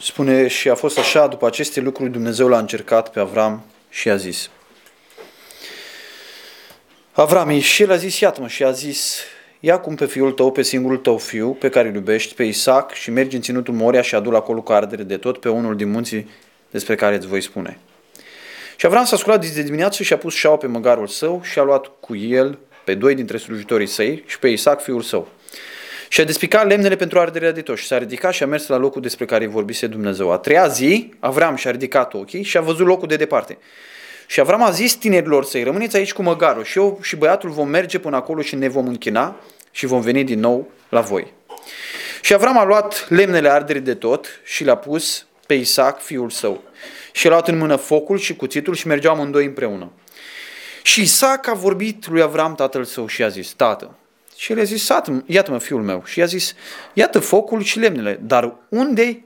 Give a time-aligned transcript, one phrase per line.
[0.00, 4.16] Spune și a fost așa, după aceste lucruri Dumnezeu l-a încercat pe Avram și a
[4.16, 4.50] zis.
[7.12, 9.20] Avram și el a zis, iată-mă, și a zis,
[9.60, 12.92] ia cum pe fiul tău, pe singurul tău fiu, pe care îl iubești, pe Isaac,
[12.92, 15.90] și mergi în ținutul Moria și adu-l acolo cu ardere de tot pe unul din
[15.90, 16.28] munții
[16.70, 17.78] despre care îți voi spune.
[18.76, 21.62] Și Avram s-a sculat de dimineață și a pus șaua pe măgarul său și a
[21.62, 25.28] luat cu el pe doi dintre slujitorii săi și pe Isaac, fiul său.
[26.08, 28.76] Și a despicat lemnele pentru arderea de tot și s-a ridicat și a mers la
[28.76, 30.32] locul despre care vorbise Dumnezeu.
[30.32, 33.58] A treia zi, Avram și-a ridicat ochii și a văzut locul de departe.
[34.26, 37.68] Și Avram a zis tinerilor săi, rămâneți aici cu măgarul și eu și băiatul vom
[37.68, 39.36] merge până acolo și ne vom închina
[39.70, 41.32] și vom veni din nou la voi.
[42.20, 46.62] Și Avram a luat lemnele arderii de tot și le-a pus pe Isaac, fiul său.
[47.12, 49.92] Și a luat în mână focul și cuțitul și mergeau amândoi împreună.
[50.82, 53.94] Și Isaac a vorbit lui Avram, tatăl său, și a zis, tată.
[54.36, 54.88] Și el a zis,
[55.26, 56.02] iată-mă, fiul meu.
[56.04, 56.54] Și i-a zis,
[56.92, 59.24] iată focul și lemnele, dar unde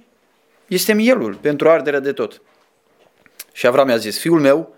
[0.67, 2.43] este mielul pentru arderea de tot?
[3.53, 4.75] Și Avram i-a zis, fiul meu,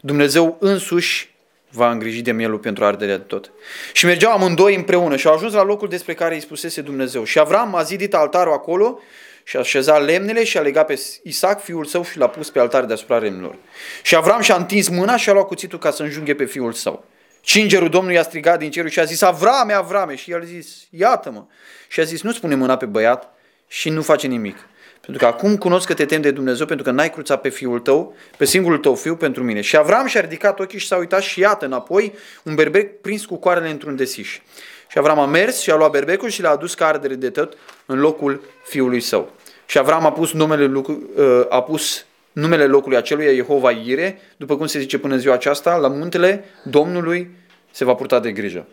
[0.00, 1.36] Dumnezeu însuși
[1.70, 3.50] va îngriji de mielul pentru arderea de tot.
[3.92, 7.24] Și mergeau amândoi împreună și au ajuns la locul despre care îi spusese Dumnezeu.
[7.24, 9.00] Și Avram a zidit altarul acolo
[9.44, 12.58] și a așezat lemnele și a legat pe Isaac, fiul său, și l-a pus pe
[12.58, 13.56] altar deasupra lemnilor.
[14.02, 17.04] Și Avram și-a întins mâna și a luat cuțitul ca să înjunghe pe fiul său.
[17.48, 20.14] Și îngerul Domnului a strigat din cerul și a zis, Avrame, Avrame!
[20.14, 21.44] Și el a zis, iată-mă!
[21.88, 23.34] Și a zis, nu spune mâna pe băiat
[23.66, 24.56] și nu face nimic.
[25.00, 27.80] Pentru că acum cunosc că te tem de Dumnezeu, pentru că n-ai cruțat pe fiul
[27.80, 29.60] tău, pe singurul tău fiu pentru mine.
[29.60, 33.36] Și Avram și-a ridicat ochii și s-a uitat și iată înapoi un berbec prins cu
[33.36, 34.40] coarele într-un desiș.
[34.88, 37.56] Și Avram a mers și a luat berbecul și l-a adus ca ardere de tot
[37.86, 39.32] în locul fiului său.
[39.66, 40.82] Și Avram a pus numele,
[41.18, 45.76] ă, a pus numele locului acelui Jehova Ire, după cum se zice până ziua aceasta,
[45.76, 47.36] la muntele Domnului
[47.70, 48.66] se va purta de grijă.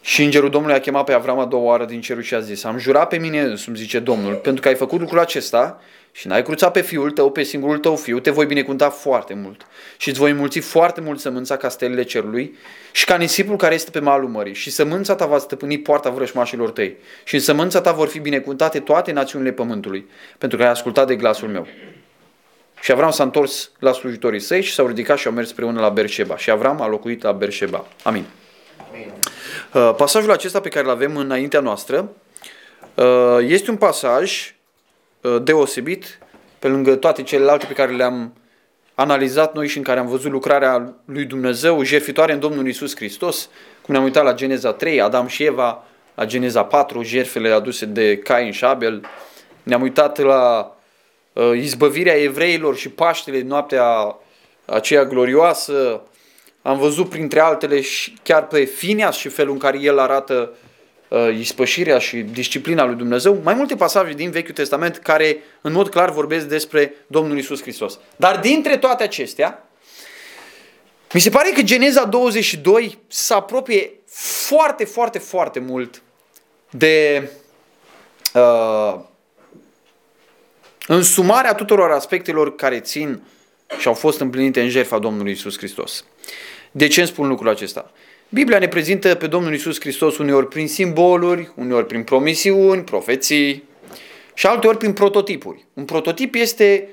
[0.00, 2.64] Și îngerul Domnului a chemat pe Avram a doua oară din cerul și a zis,
[2.64, 5.80] am jurat pe mine însumi, zice Domnul, pentru că ai făcut lucrul acesta
[6.12, 9.66] și n-ai cruțat pe fiul tău, pe singurul tău fiu, te voi binecuvânta foarte mult
[9.96, 12.56] și îți voi mulți foarte mult sămânța ca stelele cerului
[12.92, 16.70] și ca nisipul care este pe malul mării și sămânța ta va stăpâni poarta vrășmașilor
[16.70, 20.06] tăi și în sămânța ta vor fi binecuvântate toate națiunile pământului,
[20.38, 21.66] pentru că ai ascultat de glasul meu.
[22.86, 25.88] Și Avram s-a întors la slujitorii săi și s-au ridicat și au mers împreună la
[25.88, 26.36] Berșeba.
[26.36, 27.86] Și Avram a locuit la Berșeba.
[28.02, 28.24] Amin.
[28.92, 29.12] Amin.
[29.72, 32.08] Uh, pasajul acesta pe care îl avem înaintea noastră
[32.94, 34.54] uh, este un pasaj
[35.20, 36.18] uh, deosebit
[36.58, 38.34] pe lângă toate celelalte pe care le-am
[38.94, 43.48] analizat noi și în care am văzut lucrarea lui Dumnezeu jertfitoare în Domnul Isus Hristos,
[43.82, 48.18] cum ne-am uitat la Geneza 3, Adam și Eva, la Geneza 4, jertfele aduse de
[48.18, 49.06] Cain și Abel,
[49.62, 50.74] ne-am uitat la uh,
[51.54, 54.16] izbăvirea evreilor și Paștele, noaptea
[54.64, 56.02] aceea glorioasă,
[56.62, 60.52] am văzut printre altele și chiar pe Finias și felul în care el arată
[61.08, 65.88] uh, ispășirea și disciplina lui Dumnezeu, mai multe pasaje din Vechiul Testament care în mod
[65.88, 67.98] clar vorbesc despre Domnul Isus Hristos.
[68.16, 69.68] Dar dintre toate acestea,
[71.12, 73.92] mi se pare că Geneza 22 se apropie
[74.46, 76.02] foarte, foarte, foarte mult
[76.70, 77.28] de
[78.34, 79.00] uh,
[80.86, 83.22] însumarea tuturor aspectelor care țin
[83.78, 86.04] și au fost împlinite în jertfa Domnului Isus Hristos.
[86.70, 87.92] De ce îmi spun lucrul acesta?
[88.28, 93.62] Biblia ne prezintă pe Domnul Isus Hristos uneori prin simboluri, uneori prin promisiuni, profeții
[94.34, 95.66] și alteori prin prototipuri.
[95.72, 96.88] Un prototip este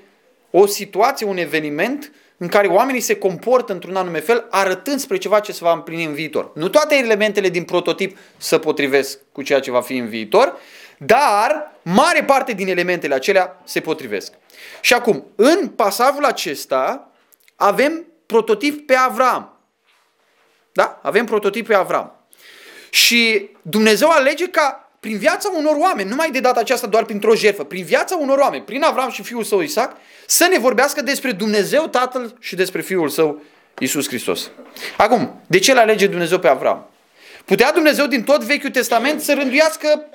[0.52, 5.40] o situație, un eveniment în care oamenii se comportă într-un anume fel, arătând spre ceva
[5.40, 6.52] ce se va împlini în viitor.
[6.56, 10.58] Nu toate elementele din prototip se potrivesc cu ceea ce va fi în viitor,
[10.98, 14.34] dar mare parte din elementele acelea se potrivesc.
[14.82, 17.12] Și acum, în pasajul acesta
[17.56, 19.58] avem prototip pe Avram.
[20.72, 21.00] Da?
[21.02, 22.26] Avem prototipul Avram.
[22.90, 27.64] Și Dumnezeu alege ca prin viața unor oameni, numai de data aceasta doar printr-o jertfă,
[27.64, 29.96] prin viața unor oameni, prin Avram și fiul său Isaac,
[30.28, 33.42] să ne vorbească despre Dumnezeu Tatăl și despre fiul său
[33.80, 34.50] Isus Hristos.
[34.98, 36.93] Acum, de ce le alege Dumnezeu pe Avram?
[37.46, 40.06] Putea Dumnezeu din tot Vechiul Testament să rânduiască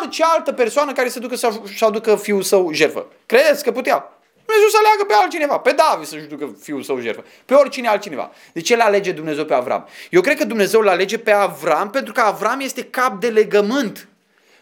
[0.00, 3.06] orice altă persoană care să ducă să-și aducă fiul său jertfă.
[3.26, 4.12] Credeți că putea?
[4.44, 8.30] Dumnezeu să aleagă pe altcineva, pe David să-și ducă fiul său jertfă, pe oricine altcineva.
[8.52, 9.88] De ce le alege Dumnezeu pe Avram?
[10.10, 14.08] Eu cred că Dumnezeu le alege pe Avram pentru că Avram este cap de legământ.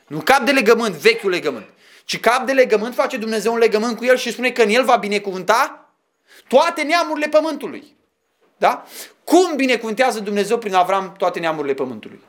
[0.07, 1.67] Nu cap de legământ, vechiul legământ.
[2.05, 4.85] Ci cap de legământ face Dumnezeu un legământ cu el și spune că în el
[4.85, 5.91] va binecuvânta
[6.49, 7.96] toate neamurile pământului.
[8.57, 8.87] Da?
[9.25, 12.21] Cum binecuvântează Dumnezeu prin Avram toate neamurile pământului?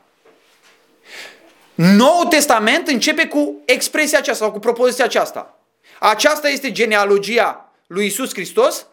[1.75, 5.59] Noul Testament începe cu expresia aceasta sau cu propoziția aceasta.
[6.00, 8.85] Aceasta este genealogia lui Isus Hristos,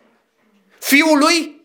[0.79, 1.63] fiul lui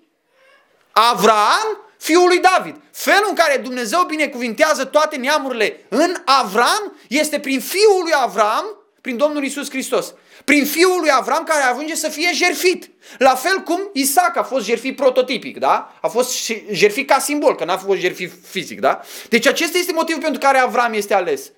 [0.91, 2.75] Avram, fiul lui David.
[2.91, 9.17] Felul în care Dumnezeu binecuvintează toate neamurile în Avram este prin fiul lui Avram, prin
[9.17, 10.13] Domnul Isus Hristos.
[10.45, 12.89] Prin fiul lui Avram care ajunge să fie jerfit.
[13.17, 15.97] La fel cum Isaac a fost jerfit prototipic, da?
[16.01, 19.01] A fost jerfit ca simbol, că n-a fost jerfit fizic, da?
[19.29, 21.51] Deci acesta este motivul pentru care Avram este ales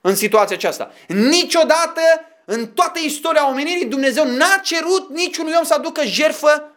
[0.00, 0.92] în situația aceasta.
[1.08, 2.00] Niciodată
[2.44, 6.70] în toată istoria omenirii Dumnezeu n-a cerut niciunui om să aducă jerfă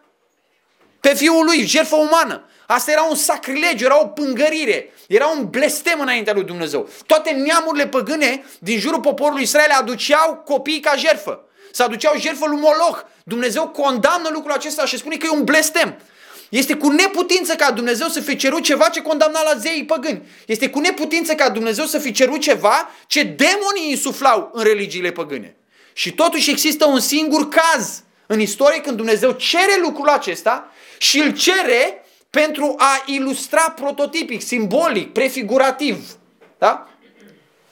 [1.00, 2.44] pe fiul lui, jerfă umană.
[2.72, 6.88] Asta era un sacrilegiu, era o pângărire, era un blestem înaintea lui Dumnezeu.
[7.06, 11.44] Toate neamurile păgâne din jurul poporului Israel aduceau copii ca jerfă.
[11.72, 13.00] Să aduceau jerfă lui Moloch.
[13.24, 16.00] Dumnezeu condamnă lucrul acesta și spune că e un blestem.
[16.48, 20.22] Este cu neputință ca Dumnezeu să fi cerut ceva ce condamna la zeii păgâni.
[20.46, 25.56] Este cu neputință ca Dumnezeu să fi cerut ceva ce demonii insuflau în religiile păgâne.
[25.92, 31.36] Și totuși există un singur caz în istorie când Dumnezeu cere lucrul acesta și îl
[31.36, 31.99] cere
[32.30, 36.16] pentru a ilustra prototipic, simbolic, prefigurativ.
[36.58, 36.88] Da?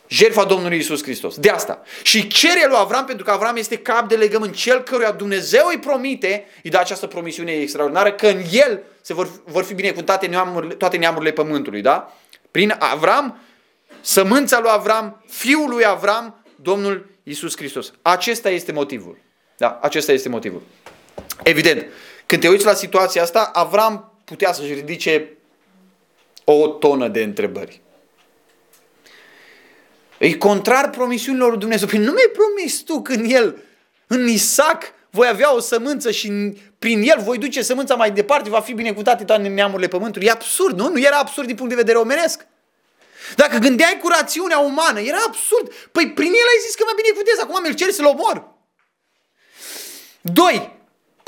[0.09, 1.37] Jertfa Domnului Isus Hristos.
[1.37, 1.83] De asta.
[2.03, 5.79] Și cere lui Avram, pentru că Avram este cap de legământ, cel căruia Dumnezeu îi
[5.79, 10.75] promite, îi dă această promisiune extraordinară, că în el se vor, vor fi binecuvântate neamurile,
[10.75, 11.81] toate neamurile pământului.
[11.81, 12.13] Da?
[12.51, 13.41] Prin Avram,
[14.01, 17.93] sămânța lui Avram, fiul lui Avram, Domnul Isus Hristos.
[18.03, 19.19] Acesta este motivul.
[19.57, 19.79] Da?
[19.83, 20.63] Acesta este motivul.
[21.43, 21.87] Evident,
[22.27, 25.29] când te uiți la situația asta, Avram putea să-și ridice
[26.45, 27.81] o tonă de întrebări.
[30.19, 31.89] E contrar promisiunilor lui Dumnezeu.
[31.89, 33.63] Păi nu mi-ai promis tu când el,
[34.07, 38.61] în Isaac, voi avea o sămânță și prin el voi duce sămânța mai departe, va
[38.61, 40.27] fi binecuvântat toate neamurile pământului.
[40.27, 40.89] E absurd, nu?
[40.89, 42.47] Nu era absurd din punct de vedere omenesc.
[43.37, 45.73] Dacă gândeai cu rațiunea umană, era absurd.
[45.93, 48.57] Păi prin el ai zis că mă binecuvântez, acum mi-l ceri să-l omor.
[50.21, 50.78] Doi,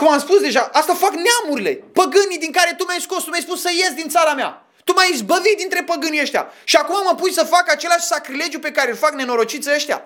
[0.00, 3.46] cum am spus deja, asta fac neamurile, păgânii din care tu mi-ai scos, tu mi-ai
[3.48, 4.50] spus să ies din țara mea.
[4.84, 6.52] Tu m-ai izbăvit dintre păgânii ăștia.
[6.64, 10.02] Și acum mă pui să fac același sacrilegiu pe care îl fac nenorociții ăștia.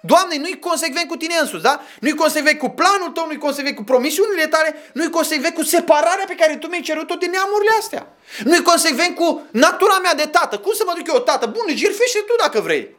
[0.00, 1.80] Doamne, nu-i consecvent cu tine însuți, da?
[2.00, 6.34] Nu-i consecvent cu planul tău, nu-i consecvent cu promisiunile tale, nu-i consecvent cu separarea pe
[6.34, 8.06] care tu mi-ai cerut-o din neamurile astea.
[8.44, 10.58] Nu-i consecvent cu natura mea de tată.
[10.58, 11.46] Cum să mă duc eu, tată?
[11.46, 12.96] Bun, jertfește tu dacă vrei.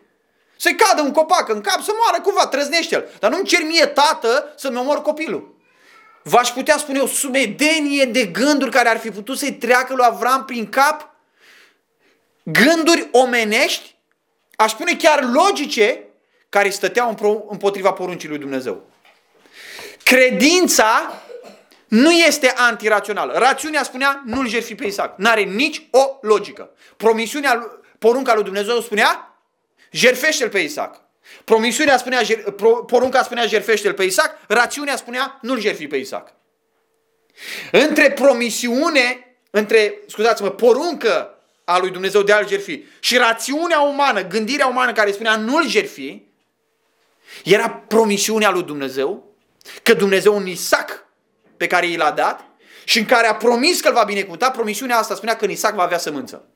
[0.58, 3.08] Să-i cadă un copac în cap, să moară cumva, trăznește-l.
[3.20, 5.58] Dar nu-mi cer mie, tată, să-mi omor copilul.
[6.30, 10.46] V-aș putea spune o sumedenie de gânduri care ar fi putut să-i treacă lui Avram
[10.46, 11.16] prin cap,
[12.44, 13.96] gânduri omenești,
[14.56, 16.04] aș spune chiar logice,
[16.50, 18.90] care stăteau împotriva poruncii lui Dumnezeu.
[20.04, 21.22] Credința
[21.88, 23.38] nu este antirațională.
[23.38, 25.18] Rațiunea spunea nu-l jertfi pe Isaac.
[25.18, 26.70] N-are nici o logică.
[26.98, 29.40] Promisiunea, porunca lui Dumnezeu spunea
[29.92, 31.02] jerfește-l pe Isaac.
[31.44, 32.22] Promisiunea spunea,
[32.88, 36.34] porunca spunea jerfește-l pe Isaac, rațiunea spunea nu-l jerfi pe Isaac.
[37.72, 41.34] Între promisiune, între, scuzați-mă, poruncă
[41.64, 46.22] a lui Dumnezeu de a-l jerfi și rațiunea umană, gândirea umană care spunea nu-l jerfi,
[47.44, 49.36] era promisiunea lui Dumnezeu,
[49.84, 51.06] că Dumnezeu un Isaac
[51.58, 52.46] pe care i l-a dat
[52.84, 55.74] și în care a promis că îl va binecuvânta, promisiunea asta spunea că în Isaac
[55.74, 56.48] va avea sămânță.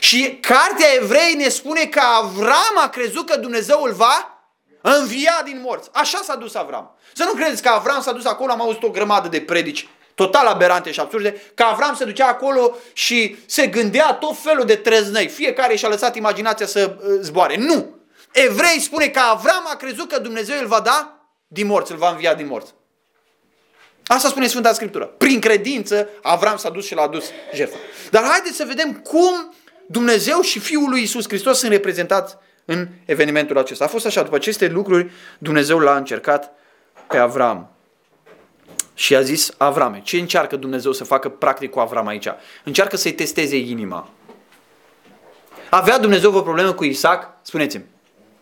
[0.00, 4.48] Și cartea evrei ne spune că Avram a crezut că Dumnezeu îl va
[4.80, 5.88] învia din morți.
[5.92, 6.96] Așa s-a dus Avram.
[7.12, 10.46] Să nu credeți că Avram s-a dus acolo, am auzit o grămadă de predici total
[10.46, 15.28] aberante și absurde, că Avram se ducea acolo și se gândea tot felul de treznăi.
[15.28, 17.56] Fiecare și-a lăsat imaginația să uh, zboare.
[17.56, 17.94] Nu!
[18.32, 22.10] Evrei spune că Avram a crezut că Dumnezeu îl va da din morți, îl va
[22.10, 22.74] învia din morți.
[24.06, 25.04] Asta spune Sfânta Scriptură.
[25.04, 27.24] Prin credință, Avram s-a dus și l-a adus
[27.54, 27.76] jertfă.
[28.10, 29.54] Dar haideți să vedem cum
[29.86, 33.84] Dumnezeu și Fiul lui Isus Hristos sunt reprezentați în evenimentul acesta.
[33.84, 36.52] A fost așa, după aceste lucruri, Dumnezeu l-a încercat
[37.08, 37.68] pe Avram.
[38.94, 42.28] Și a zis, Avrame, ce încearcă Dumnezeu să facă practic cu Avram aici?
[42.64, 44.10] Încearcă să-i testeze inima.
[45.70, 47.28] Avea Dumnezeu o problemă cu Isaac?
[47.42, 47.84] Spuneți-mi.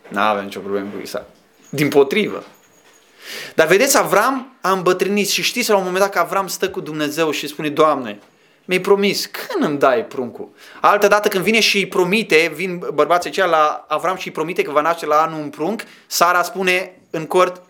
[0.08, 1.24] Nu avea nicio problemă cu Isaac.
[1.68, 2.44] Din potrivă.
[3.54, 6.80] Dar vedeți, Avram a îmbătrânit și știți la un moment dat că Avram stă cu
[6.80, 8.18] Dumnezeu și spune, Doamne,
[8.64, 10.48] mi-ai promis, când îmi dai pruncul?
[10.80, 14.62] Altă dată când vine și îi promite, vin bărbații aceia la Avram și îi promite
[14.62, 17.62] că va naște la anul un prunc, Sara spune în cort,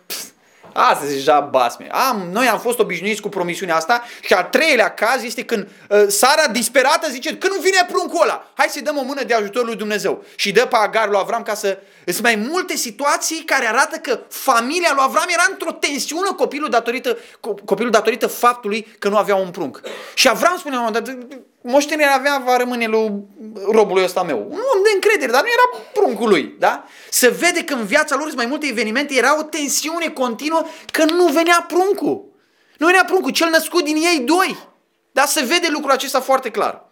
[0.73, 1.89] Asta e deja basme.
[1.91, 6.05] Am, noi am fost obișnuiți cu promisiunea asta și al treilea caz este când uh,
[6.09, 9.65] Sara disperată zice, când nu vine pruncul ăla, hai să-i dăm o mână de ajutor
[9.65, 10.25] lui Dumnezeu.
[10.35, 11.79] Și dă pe Agar lui Avram ca să...
[12.07, 17.17] Sunt mai multe situații care arată că familia lui Avram era într-o tensiune copilul datorită,
[17.65, 19.81] copilul datorită faptului că nu avea un prunc.
[20.15, 23.11] Și Avram spune la un moment dat, moștenirea avea, va rămâne lui
[23.71, 24.39] robului ăsta meu.
[24.39, 26.55] Un om de încredere, dar nu era pruncul lui.
[26.59, 26.85] Da?
[27.11, 31.05] Se vede că în viața lor sunt mai multe evenimente, era o tensiune continuă că
[31.05, 32.25] nu venea pruncul.
[32.79, 34.59] Nu venea pruncul, cel născut din ei doi.
[35.13, 36.85] Dar se vede lucrul acesta foarte clar.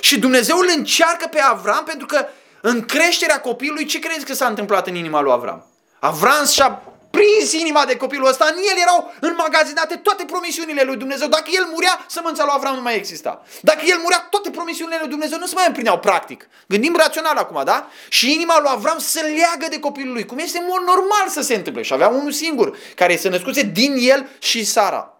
[0.00, 2.26] Și Dumnezeu îl încearcă pe Avram pentru că
[2.60, 5.66] în creșterea copilului, ce crezi că s-a întâmplat în inima lui Avram?
[6.00, 11.28] Avram și-a prins inima de copilul ăsta, în el erau înmagazinate toate promisiunile lui Dumnezeu.
[11.28, 13.42] Dacă el murea, sămânța lui Avram nu mai exista.
[13.60, 16.48] Dacă el murea, toate promisiunile lui Dumnezeu nu se mai împlineau practic.
[16.66, 17.88] Gândim rațional acum, da?
[18.08, 21.54] Și inima lui Avram se leagă de copilul lui, cum este mod normal să se
[21.54, 21.82] întâmple.
[21.82, 25.12] Și avea unul singur, care se născuse din el și Sara.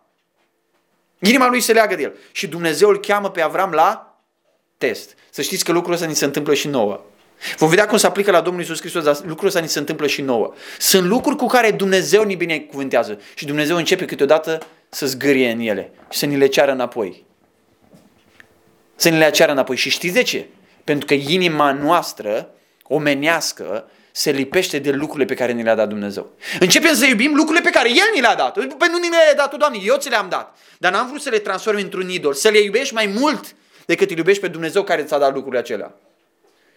[1.18, 2.16] Inima lui se leagă de el.
[2.32, 4.18] Și Dumnezeu îl cheamă pe Avram la
[4.78, 5.14] test.
[5.30, 7.00] Să știți că lucrul ăsta ni se întâmplă și nouă.
[7.56, 10.06] Vom vedea cum se aplică la Domnul Isus Hristos, dar lucrul ăsta ni se întâmplă
[10.06, 10.54] și nouă.
[10.78, 15.90] Sunt lucruri cu care Dumnezeu ni binecuvântează și Dumnezeu începe câteodată să zgârie în ele
[16.10, 17.24] și să ni le ceară înapoi.
[18.96, 19.76] Să ni le ceară înapoi.
[19.76, 20.46] Și știți de ce?
[20.84, 22.50] Pentru că inima noastră,
[22.82, 26.30] omenească, se lipește de lucrurile pe care ni le-a dat Dumnezeu.
[26.60, 28.52] Începem să iubim lucrurile pe care El ni le-a dat.
[28.52, 30.56] Păi nu ni le-a dat, Doamne, eu ți le-am dat.
[30.78, 33.54] Dar n-am vrut să le transform într-un idol, să le iubești mai mult
[33.86, 35.94] decât îl iubești pe Dumnezeu care ți-a dat lucrurile acelea.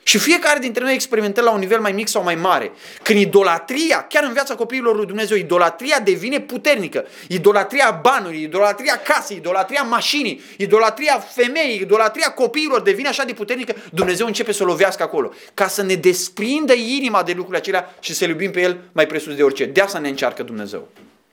[0.04, 2.72] Și fiecare dintre noi experimentăm la un nivel mai mic sau mai mare.
[3.02, 7.06] Când idolatria, chiar în viața copiilor lui Dumnezeu, idolatria devine puternică.
[7.28, 14.26] Idolatria banului, idolatria casei, idolatria mașinii, idolatria femeii, idolatria copiilor devine așa de puternică, Dumnezeu
[14.26, 15.34] începe să lovească acolo.
[15.54, 19.36] Ca să ne desprindă inima de lucrurile acelea și să iubim pe El mai presus
[19.36, 19.66] de orice.
[19.66, 20.88] De asta ne încearcă Dumnezeu.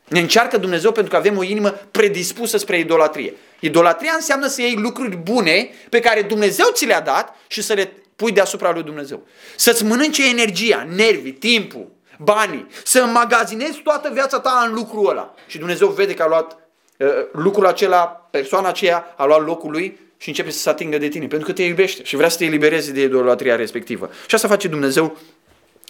[0.08, 3.34] Ne încearcă Dumnezeu pentru că avem o inimă predispusă spre idolatrie.
[3.60, 7.92] Idolatria înseamnă să iei lucruri bune pe care Dumnezeu ți le-a dat și să le
[8.18, 9.26] pui deasupra lui Dumnezeu.
[9.56, 15.34] Să-ți mănânce energia, nervii, timpul, banii, să înmagazinezi toată viața ta în lucrul ăla.
[15.46, 16.58] Și Dumnezeu vede că a luat
[16.96, 21.08] uh, lucrul acela, persoana aceea a luat locul lui și începe să se atingă de
[21.08, 24.10] tine, pentru că te iubește și vrea să te elibereze de idolatria respectivă.
[24.26, 25.18] Și asta face Dumnezeu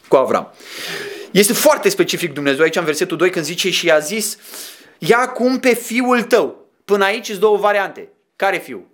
[0.08, 0.52] cu Avram.
[1.30, 4.38] Este foarte specific Dumnezeu aici în versetul 2 când zice și a zis
[4.98, 6.66] ia acum pe fiul tău.
[6.84, 8.08] Până aici sunt două variante.
[8.36, 8.86] Care fiu?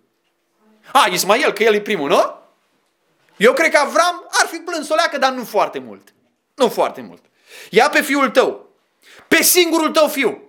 [0.92, 2.42] A, Ismael, că el e primul, nu?
[3.36, 6.14] Eu cred că Avram ar fi plâns o leacă, dar nu foarte mult.
[6.54, 7.22] Nu foarte mult.
[7.70, 8.68] Ia pe fiul tău.
[9.28, 10.42] Pe singurul tău fiu.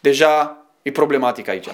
[0.00, 1.68] Deja e problematic aici.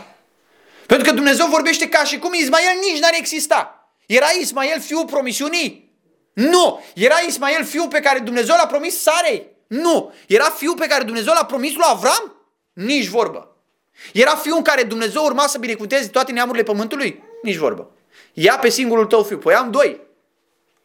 [0.87, 3.91] Pentru că Dumnezeu vorbește ca și cum Ismael nici n-ar exista.
[4.07, 5.93] Era Ismael fiul promisiunii?
[6.33, 6.85] Nu.
[6.95, 9.47] Era Ismael fiul pe care Dumnezeu l-a promis Sarei?
[9.67, 10.15] Nu.
[10.27, 12.37] Era fiul pe care Dumnezeu l-a promis lui Avram?
[12.73, 13.57] Nici vorbă.
[14.13, 17.23] Era fiul în care Dumnezeu urma să binecuvânteze toate neamurile pământului?
[17.43, 17.91] Nici vorbă.
[18.33, 19.39] Ia pe singurul tău fiu.
[19.39, 20.01] Păi am doi.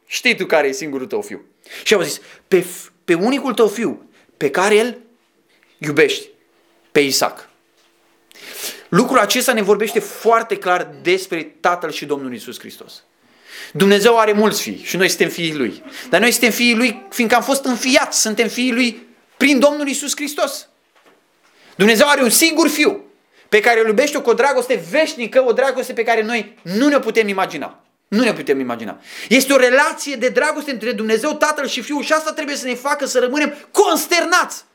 [0.06, 1.46] Știi tu care e singurul tău fiu.
[1.84, 2.66] Și au zis, pe,
[3.06, 4.98] pe unicul tău fiu, pe care îl
[5.78, 6.28] iubești,
[6.92, 7.50] pe Isaac.
[8.90, 13.04] Lucrul acesta ne vorbește foarte clar despre Tatăl și Domnul Isus Hristos.
[13.72, 15.84] Dumnezeu are mulți fii și noi suntem fiii Lui.
[16.10, 20.16] Dar noi suntem fiii Lui fiindcă am fost înfiați, suntem fiii Lui prin Domnul Isus
[20.16, 20.68] Hristos.
[21.76, 23.04] Dumnezeu are un singur fiu
[23.54, 27.00] pe care îl iubește cu o dragoste veșnică, o dragoste pe care noi nu ne
[27.00, 27.84] putem imagina.
[28.08, 29.00] Nu ne putem imagina.
[29.30, 32.74] Este o relație de dragoste între Dumnezeu, Tatăl și Fiul și asta trebuie să ne
[32.74, 34.66] facă să rămânem consternați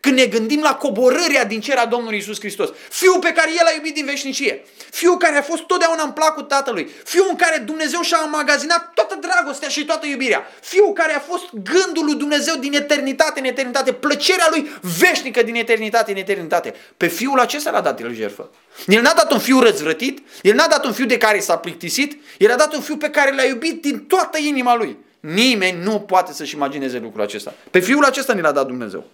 [0.00, 2.68] când ne gândim la coborârea din cer a Domnului Isus Hristos.
[2.88, 4.64] Fiul pe care El a iubit din veșnicie.
[4.90, 6.90] Fiul care a fost totdeauna în placul Tatălui.
[7.04, 10.42] Fiul în care Dumnezeu și-a amagazinat toată dragostea și toată iubirea.
[10.60, 13.92] Fiul care a fost gândul lui Dumnezeu din eternitate în eternitate.
[13.92, 16.74] Plăcerea lui veșnică din eternitate în eternitate.
[16.96, 18.50] Pe Fiul acesta l-a dat El jertfă.
[18.86, 20.18] El n-a dat un fiu răzvrătit.
[20.42, 22.22] El n-a dat un fiu de care s-a plictisit.
[22.38, 24.98] El a dat un fiu pe care l-a iubit din toată inima lui.
[25.20, 27.54] Nimeni nu poate să-și imagineze lucrul acesta.
[27.70, 29.04] Pe fiul acesta ne l-a dat Dumnezeu.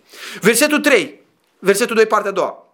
[0.41, 1.21] Versetul 3,
[1.59, 2.67] versetul 2, partea a doua.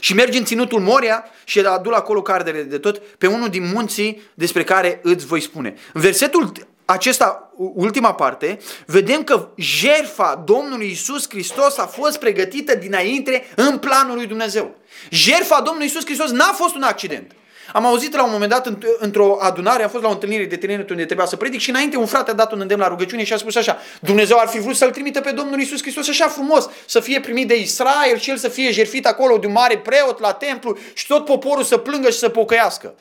[0.00, 3.70] Și mergi în ținutul Moria și el adu acolo cardele de tot pe unul din
[3.74, 5.74] munții despre care îți voi spune.
[5.92, 6.52] În versetul
[6.84, 14.16] acesta, ultima parte, vedem că jerfa Domnului Isus Hristos a fost pregătită dinainte în planul
[14.16, 14.74] lui Dumnezeu.
[15.10, 17.32] Jerfa Domnului Isus Hristos n-a fost un accident.
[17.72, 20.90] Am auzit la un moment dat într-o adunare, am fost la o întâlnire de tineret
[20.90, 23.32] unde trebuia să predic și înainte un frate a dat un îndemn la rugăciune și
[23.32, 26.68] a spus așa, Dumnezeu ar fi vrut să-L trimită pe Domnul Isus Hristos așa frumos,
[26.86, 30.20] să fie primit de Israel și el să fie jerfit acolo de un mare preot
[30.20, 32.94] la templu și tot poporul să plângă și să pocăiască.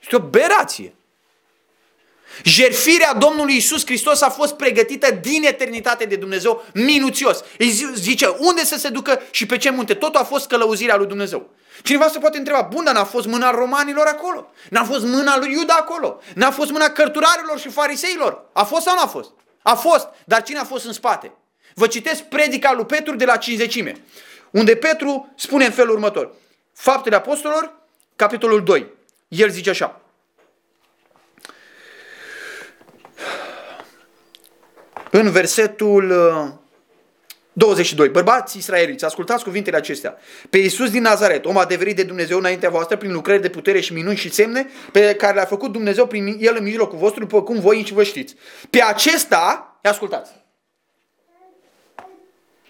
[0.00, 0.92] Este o berație.
[2.44, 7.44] Jerfirea Domnului Isus Hristos a fost pregătită din eternitate de Dumnezeu minuțios.
[7.58, 9.94] Îi zice unde să se ducă și pe ce munte.
[9.94, 11.50] Totul a fost călăuzirea lui Dumnezeu.
[11.82, 14.50] Cineva se poate întreba, bun, dar n-a fost mâna romanilor acolo?
[14.70, 16.20] N-a fost mâna lui Iuda acolo?
[16.34, 18.44] N-a fost mâna cărturarilor și fariseilor?
[18.52, 19.30] A fost sau n-a fost?
[19.62, 21.32] A fost, dar cine a fost în spate?
[21.74, 24.00] Vă citesc predica lui Petru de la cinzecime,
[24.50, 26.32] unde Petru spune în felul următor.
[26.72, 27.72] Faptele Apostolilor,
[28.16, 28.86] capitolul 2.
[29.28, 30.00] El zice așa.
[35.10, 36.12] În versetul
[37.58, 38.08] 22.
[38.08, 40.16] Bărbați israeliți, ascultați cuvintele acestea.
[40.50, 43.92] Pe Iisus din Nazaret, om adeverit de Dumnezeu înaintea voastră prin lucrări de putere și
[43.92, 47.60] minuni și semne pe care le-a făcut Dumnezeu prin El în mijlocul vostru, după cum
[47.60, 48.34] voi și vă știți.
[48.70, 50.30] Pe acesta, ascultați,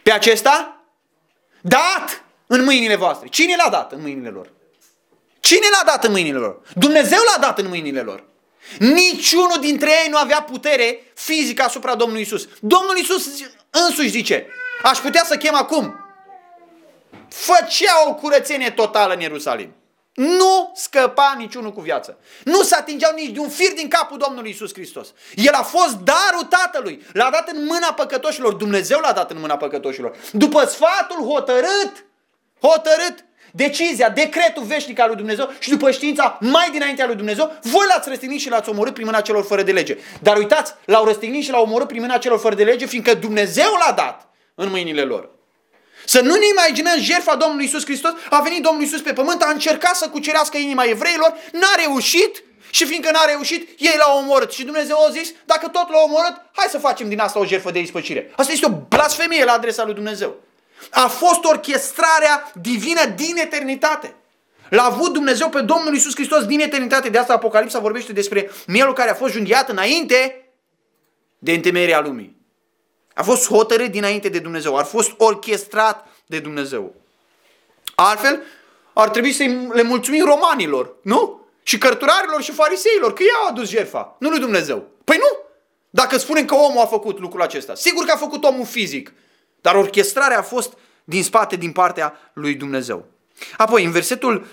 [0.02, 0.84] pe acesta,
[1.60, 3.28] dat în mâinile voastre.
[3.28, 4.52] Cine l-a dat în mâinile lor?
[5.40, 6.60] Cine l-a dat în mâinile lor?
[6.74, 8.24] Dumnezeu l-a dat în mâinile lor.
[8.78, 12.48] Niciunul dintre ei nu avea putere fizică asupra Domnului Isus.
[12.60, 13.28] Domnul Isus
[13.70, 14.46] însuși zice,
[14.82, 15.94] aș putea să chem acum.
[17.28, 19.72] Făcea o curățenie totală în Ierusalim.
[20.14, 22.18] Nu scăpa niciunul cu viață.
[22.44, 25.08] Nu se atingeau nici de un fir din capul Domnului Isus Hristos.
[25.34, 27.02] El a fost darul Tatălui.
[27.12, 28.52] L-a dat în mâna păcătoșilor.
[28.52, 30.16] Dumnezeu l-a dat în mâna păcătoșilor.
[30.32, 32.04] După sfatul hotărât,
[32.60, 37.86] hotărât, decizia, decretul veșnic al lui Dumnezeu și după știința mai dinaintea lui Dumnezeu, voi
[37.88, 39.96] l-ați răstignit și l-ați omorât prin mâna celor fără de lege.
[40.20, 43.72] Dar uitați, l-au răstignit și l-au omorât prin mâna celor fără de lege, fiindcă Dumnezeu
[43.86, 44.27] l-a dat
[44.58, 45.30] în mâinile lor.
[46.04, 49.50] Să nu ne imaginăm jertfa Domnului Isus Hristos, a venit Domnul Isus pe pământ, a
[49.50, 54.52] încercat să cucerească inima evreilor, n-a reușit și fiindcă n-a reușit, ei l-au omorât.
[54.52, 57.70] Și Dumnezeu a zis, dacă tot l-au omorât, hai să facem din asta o jertfă
[57.70, 58.32] de ispăcire.
[58.36, 60.36] Asta este o blasfemie la adresa lui Dumnezeu.
[60.90, 64.14] A fost orchestrarea divină din eternitate.
[64.70, 67.08] L-a avut Dumnezeu pe Domnul Isus Hristos din eternitate.
[67.08, 70.50] De asta Apocalipsa vorbește despre mielul care a fost junghiat înainte
[71.38, 72.37] de întemeierea lumii.
[73.18, 74.76] A fost hotărât dinainte de Dumnezeu.
[74.76, 76.94] A fost orchestrat de Dumnezeu.
[77.94, 78.42] Altfel,
[78.92, 81.46] ar trebui să le mulțumim romanilor, nu?
[81.62, 84.86] Și cărturarilor și fariseilor, că ei au adus jertfa, nu lui Dumnezeu.
[85.04, 85.38] Păi nu!
[85.90, 87.74] Dacă spunem că omul a făcut lucrul acesta.
[87.74, 89.12] Sigur că a făcut omul fizic.
[89.60, 90.72] Dar orchestrarea a fost
[91.04, 93.04] din spate, din partea lui Dumnezeu.
[93.56, 94.46] Apoi, în versetul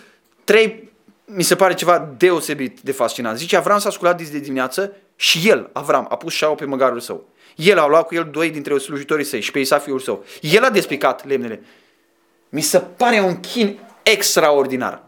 [0.44, 0.92] 3,
[1.26, 3.38] mi se pare ceva deosebit de fascinant.
[3.38, 7.30] Zice, Avram s-a sculat de dimineață și el, Avram, a pus șaua pe măgarul său.
[7.56, 10.26] El a luat cu el doi dintre slujitorii săi și pe Isa fiul său.
[10.42, 11.64] El a despicat lemnele.
[12.50, 15.04] Mi se pare un chin extraordinar.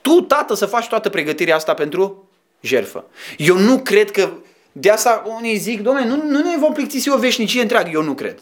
[0.00, 2.28] Tu, tată, să faci toată pregătirea asta pentru
[2.60, 3.04] jerfă.
[3.36, 4.32] Eu nu cred că
[4.72, 7.90] de asta unii zic, domnule, nu, nu ne vom plictisi o veșnicie întreagă.
[7.92, 8.38] Eu nu cred.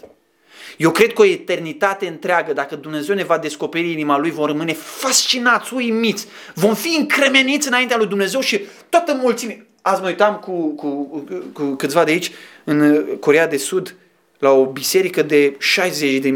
[0.77, 4.73] Eu cred că o eternitate întreagă, dacă Dumnezeu ne va descoperi inima Lui, vom rămâne
[4.73, 9.67] fascinați, uimiți, vom fi încremeniți înaintea Lui Dumnezeu și toată mulțimea.
[9.83, 12.33] Azi mă uitam cu, cu, cu, cu câțiva de aici,
[12.65, 13.95] în Corea de Sud,
[14.39, 15.57] la o biserică de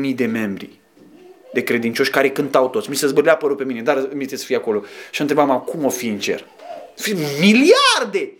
[0.04, 0.78] 60.000 de membri
[1.56, 2.90] de credincioși care cântau toți.
[2.90, 4.82] Mi se zbârlea părul pe mine, dar mi să fie acolo.
[5.10, 6.44] Și întrebam, cum o fi în cer?
[6.96, 8.30] Fi miliarde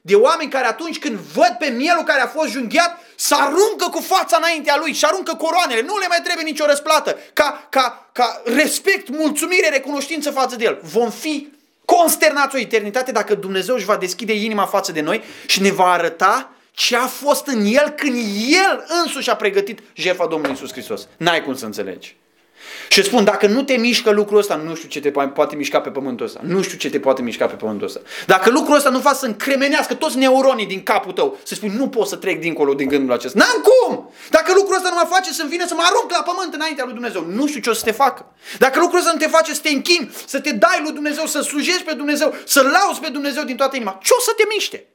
[0.00, 4.00] de oameni care atunci când văd pe mielul care a fost junghiat, să aruncă cu
[4.00, 5.80] fața înaintea lui și aruncă coroanele.
[5.80, 7.18] Nu le mai trebuie nicio răsplată.
[7.32, 10.78] Ca, ca, ca respect, mulțumire, recunoștință față de el.
[10.82, 11.48] Vom fi
[11.86, 15.86] consternați o eternitate dacă Dumnezeu își va deschide inima față de noi și ne va
[15.90, 18.14] arăta ce a fost în el când
[18.48, 21.08] el însuși a pregătit jertfa Domnului Isus Hristos.
[21.16, 22.16] N-ai cum să înțelegi.
[22.88, 25.90] Și spun, dacă nu te mișcă lucrul ăsta, nu știu ce te poate mișca pe
[25.90, 26.40] pământul ăsta.
[26.42, 28.00] Nu știu ce te poate mișca pe pământul ăsta.
[28.26, 31.88] Dacă lucrul ăsta nu face să încremenească toți neuronii din capul tău, să spui, nu
[31.88, 33.38] pot să trec dincolo din gândul acesta.
[33.38, 34.10] N-am cum!
[34.30, 36.92] Dacă lucrul ăsta nu mă face să-mi vină să mă arunc la pământ înaintea lui
[36.92, 38.26] Dumnezeu, nu știu ce o să te facă.
[38.58, 41.40] Dacă lucrul ăsta nu te face să te închini, să te dai lui Dumnezeu, să
[41.40, 44.86] slujești pe Dumnezeu, să lauzi pe Dumnezeu din toată inima, ce o să te miște?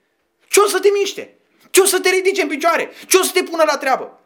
[0.47, 1.35] Ce o să te miște?
[1.69, 2.91] Ce o să te ridice în picioare?
[3.07, 4.19] Ce o să te pună la treabă?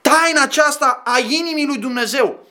[0.00, 2.46] Taina aceasta a inimii lui Dumnezeu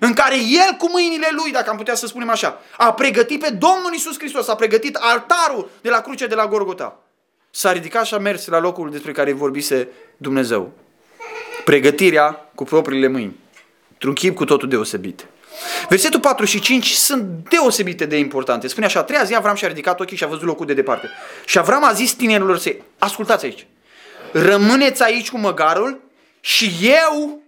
[0.00, 3.50] în care El cu mâinile Lui, dacă am putea să spunem așa, a pregătit pe
[3.50, 6.98] Domnul Isus Hristos, a pregătit altarul de la cruce de la Gorgota.
[7.50, 10.72] S-a ridicat și a mers la locul despre care vorbise Dumnezeu.
[11.64, 13.36] Pregătirea cu propriile mâini.
[13.92, 15.26] Într-un chip cu totul deosebit.
[15.88, 18.68] Versetul 4 și 5 sunt deosebite de importante.
[18.68, 21.08] Spune așa, a treia zi Avram și-a ridicat ochii și a văzut locul de departe.
[21.44, 23.66] Și Avram a zis tinerilor săi, ascultați aici,
[24.32, 26.00] rămâneți aici cu măgarul
[26.40, 27.40] și eu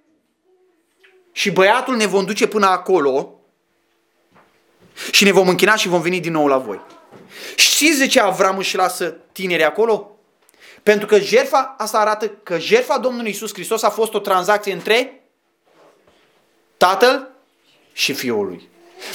[1.38, 3.40] și băiatul ne vom duce până acolo
[5.10, 6.80] și ne vom închina și vom veni din nou la voi.
[7.56, 10.16] Știți de ce Avram își lasă tineri acolo?
[10.82, 15.28] Pentru că jertfa, asta arată că jertfa Domnului Isus Hristos a fost o tranzacție între
[16.76, 17.30] tatăl
[17.92, 18.68] și fiul lui.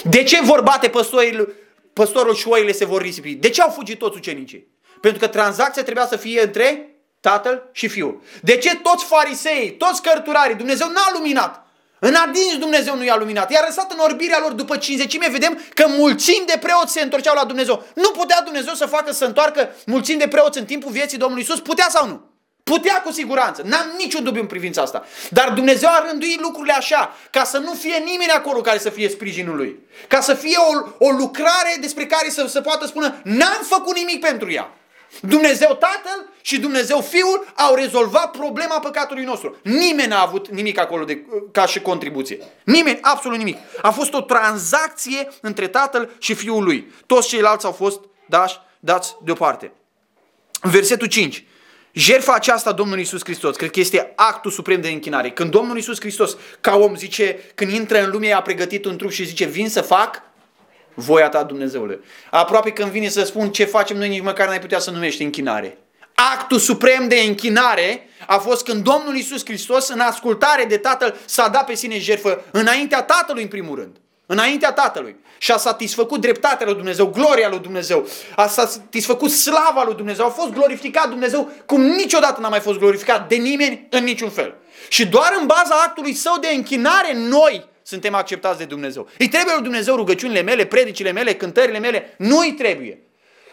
[0.03, 1.47] De ce vor bate păstorii,
[1.93, 3.33] păstorul și oile se vor risipi?
[3.33, 4.67] De ce au fugit toți ucenicii?
[5.01, 8.21] Pentru că tranzacția trebuia să fie între tatăl și fiul.
[8.41, 11.62] De ce toți farisei, toți cărturarii, Dumnezeu n-a luminat?
[12.06, 13.52] În adins Dumnezeu nu i-a luminat.
[13.52, 15.28] I-a lăsat în orbirea lor după cinzecime.
[15.32, 17.86] Vedem că mulțimi de preoți se întorceau la Dumnezeu.
[17.96, 21.60] Nu putea Dumnezeu să facă să întoarcă mulțimi de preoți în timpul vieții Domnului Isus?
[21.60, 22.22] Putea sau nu?
[22.63, 23.62] Putea cu siguranță.
[23.66, 25.06] N-am niciun dubiu în privința asta.
[25.30, 29.10] Dar Dumnezeu a rânduit lucrurile așa, ca să nu fie nimeni acolo care să fie
[29.10, 29.80] sprijinul lui.
[30.08, 34.20] Ca să fie o, o lucrare despre care să se poată spune, n-am făcut nimic
[34.20, 34.72] pentru ea.
[35.21, 39.58] Dumnezeu Tatăl și Dumnezeu Fiul au rezolvat problema păcatului nostru.
[39.63, 42.38] Nimeni n-a avut nimic acolo de, ca și contribuție.
[42.63, 43.58] Nimeni, absolut nimic.
[43.82, 46.91] A fost o tranzacție între Tatăl și Fiul lui.
[47.06, 49.71] Toți ceilalți au fost dați, dați deoparte.
[50.62, 51.45] Versetul 5.
[51.91, 55.32] Jertfa aceasta Domnului Isus Hristos, cred că este actul suprem de închinare.
[55.32, 59.12] Când Domnul Isus Hristos, ca om, zice, când intră în lume, a pregătit un trup
[59.12, 60.21] și zice, vin să fac
[60.93, 61.99] voia ta, Dumnezeule.
[62.29, 65.77] Aproape când vine să spun ce facem noi, nici măcar n-ai putea să numești închinare.
[66.34, 71.47] Actul suprem de închinare a fost când Domnul Isus Hristos, în ascultare de Tatăl, s-a
[71.47, 73.95] dat pe sine jertfă înaintea Tatălui în primul rând.
[74.25, 75.15] Înaintea Tatălui.
[75.38, 78.08] Și a satisfăcut dreptatea lui Dumnezeu, gloria lui Dumnezeu.
[78.36, 80.25] A satisfăcut slava lui Dumnezeu.
[80.25, 84.56] A fost glorificat Dumnezeu cum niciodată n-a mai fost glorificat de nimeni în niciun fel.
[84.88, 89.08] Și doar în baza actului său de închinare, noi suntem acceptați de Dumnezeu.
[89.17, 92.15] Îi trebuie lui Dumnezeu rugăciunile mele, predicile mele, cântările mele.
[92.17, 93.00] Nu îi trebuie.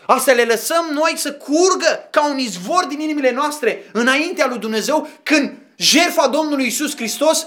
[0.07, 5.09] Asta le lăsăm noi să curgă ca un izvor din inimile noastre înaintea lui Dumnezeu
[5.23, 7.47] când jertfa Domnului Isus Hristos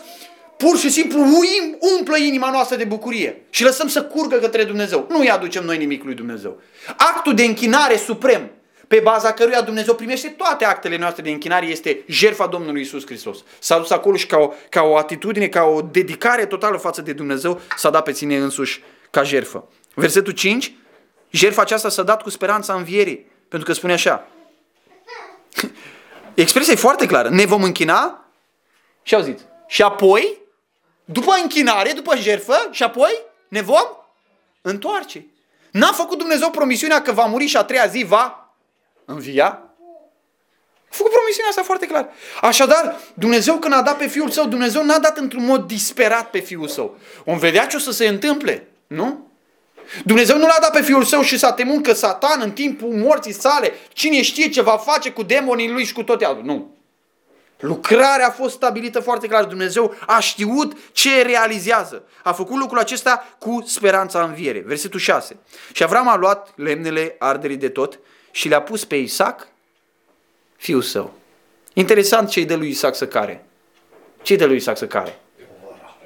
[0.57, 5.07] pur și simplu uim, umplă inima noastră de bucurie și lăsăm să curgă către Dumnezeu.
[5.09, 6.61] Nu îi aducem noi nimic lui Dumnezeu.
[6.97, 8.51] Actul de închinare suprem
[8.93, 13.37] pe baza căruia Dumnezeu primește toate actele noastre de închinare este jertfa Domnului Isus Hristos.
[13.59, 17.13] S-a dus acolo și ca o, ca o atitudine, ca o dedicare totală față de
[17.13, 19.67] Dumnezeu, s-a dat pe ține însuși ca jertfă.
[19.93, 20.73] Versetul 5,
[21.29, 24.27] jertfa aceasta s-a dat cu speranța învierii, pentru că spune așa.
[26.33, 27.29] Expresia e foarte clară.
[27.29, 28.25] Ne vom închina
[29.03, 29.43] și auziți.
[29.67, 30.37] Și apoi,
[31.05, 33.11] după închinare, după jertfă, și apoi
[33.47, 33.87] ne vom
[34.61, 35.25] întoarce.
[35.71, 38.42] N-a făcut Dumnezeu promisiunea că va muri și a treia zi va
[39.05, 39.45] învia?
[40.89, 42.09] A făcut promisiunea asta foarte clar.
[42.41, 46.39] Așadar, Dumnezeu când a dat pe Fiul Său, Dumnezeu n-a dat într-un mod disperat pe
[46.39, 46.97] Fiul Său.
[47.25, 49.27] Om vedea ce o să se întâmple, nu?
[50.03, 53.33] Dumnezeu nu l-a dat pe Fiul Său și s-a temut că Satan în timpul morții
[53.33, 56.45] sale, cine știe ce va face cu demonii lui și cu toate altele.
[56.45, 56.71] Nu.
[57.59, 59.43] Lucrarea a fost stabilită foarte clar.
[59.43, 62.03] Dumnezeu a știut ce realizează.
[62.23, 64.63] A făcut lucrul acesta cu speranța înviere.
[64.65, 65.37] Versetul 6.
[65.73, 67.99] Și Avram a luat lemnele arderii de tot
[68.33, 69.47] și le-a pus pe Isaac,
[70.55, 71.13] fiul său.
[71.73, 73.45] Interesant ce-i de lui Isaac să care.
[74.21, 75.19] Ce-i de lui Isaac să care?
[75.61, 75.97] Povara.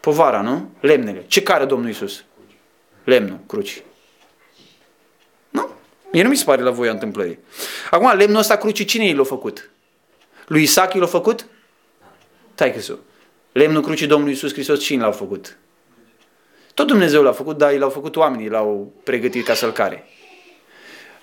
[0.00, 0.70] Povara, nu?
[0.80, 1.24] Lemnele.
[1.26, 2.24] Ce care Domnul Iisus?
[3.04, 3.82] Lemnul, cruci.
[5.48, 5.68] Nu?
[6.12, 7.38] Mie nu mi se pare la voia întâmplării.
[7.90, 9.70] Acum, lemnul ăsta cruci, cine i l-a făcut?
[10.46, 11.46] Lui Isaac i l-a făcut?
[12.54, 12.96] Tai că
[13.52, 15.58] Lemnul crucii Domnului Iisus Hristos cine l-a făcut?
[16.74, 20.06] Tot Dumnezeu l-a făcut, dar l-au făcut oamenii, l-au pregătit ca să-l care.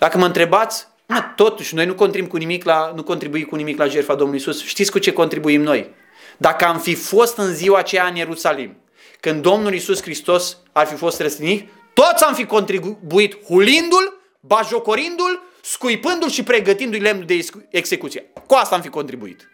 [0.05, 3.77] Dacă mă întrebați, mă, totuși, noi nu contribuim cu nimic la, nu contribuim cu nimic
[3.77, 4.63] la jertfa Domnului Isus.
[4.63, 5.89] Știți cu ce contribuim noi?
[6.37, 8.75] Dacă am fi fost în ziua aceea în Ierusalim,
[9.19, 16.29] când Domnul Isus Hristos ar fi fost răstignit, toți am fi contribuit hulindu-l, bajocorindu-l, scuipându-l
[16.29, 18.25] și pregătindu-i lemnul de execuție.
[18.47, 19.49] Cu asta am fi contribuit.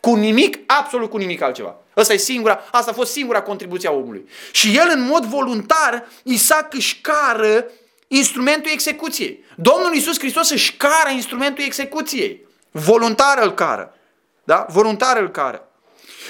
[0.00, 1.76] Cu nimic, absolut cu nimic altceva.
[1.94, 4.28] Asta, e singura, asta a fost singura contribuție a omului.
[4.52, 7.64] Și el, în mod voluntar, Isaac își cară
[8.08, 9.44] instrumentul execuției.
[9.56, 12.46] Domnul Iisus Hristos își cară instrumentul execuției.
[12.70, 13.94] Voluntar îl cară.
[14.44, 14.66] Da?
[14.70, 15.68] Voluntar îl cară.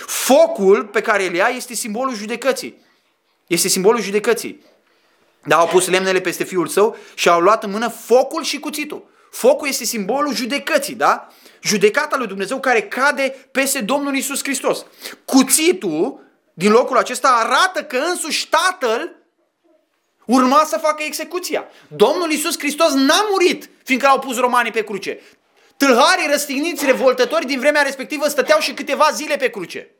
[0.06, 2.86] Focul pe care îl ia este simbolul judecății.
[3.46, 4.64] Este simbolul judecății.
[5.44, 9.10] Da, au pus lemnele peste fiul său și au luat în mână focul și cuțitul.
[9.30, 11.28] Focul este simbolul judecății, da?
[11.62, 14.84] Judecata lui Dumnezeu care cade peste Domnul Isus Hristos.
[15.24, 16.20] Cuțitul,
[16.54, 19.16] din locul acesta, arată că însuși Tatăl
[20.28, 21.64] urma să facă execuția.
[21.88, 25.20] Domnul Iisus Hristos n-a murit, fiindcă l-au pus romanii pe cruce.
[25.76, 29.90] Tâlharii răstigniți, revoltători din vremea respectivă stăteau și câteva zile pe cruce.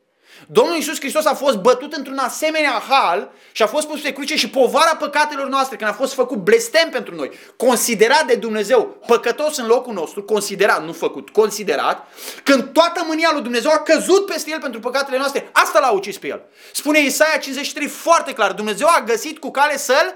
[0.47, 4.35] Domnul Iisus Hristos a fost bătut într-un asemenea hal și a fost pus pe cruce
[4.35, 9.57] și povara păcatelor noastre, când a fost făcut blestem pentru noi, considerat de Dumnezeu păcătos
[9.57, 12.07] în locul nostru, considerat, nu făcut, considerat,
[12.43, 16.17] când toată mânia lui Dumnezeu a căzut peste el pentru păcatele noastre, asta l-a ucis
[16.17, 16.41] pe el.
[16.73, 20.15] Spune Isaia 53 foarte clar, Dumnezeu a găsit cu cale să-l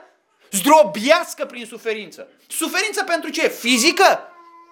[0.52, 2.28] zdrobiască prin suferință.
[2.48, 3.48] Suferință pentru ce?
[3.48, 4.20] Fizică?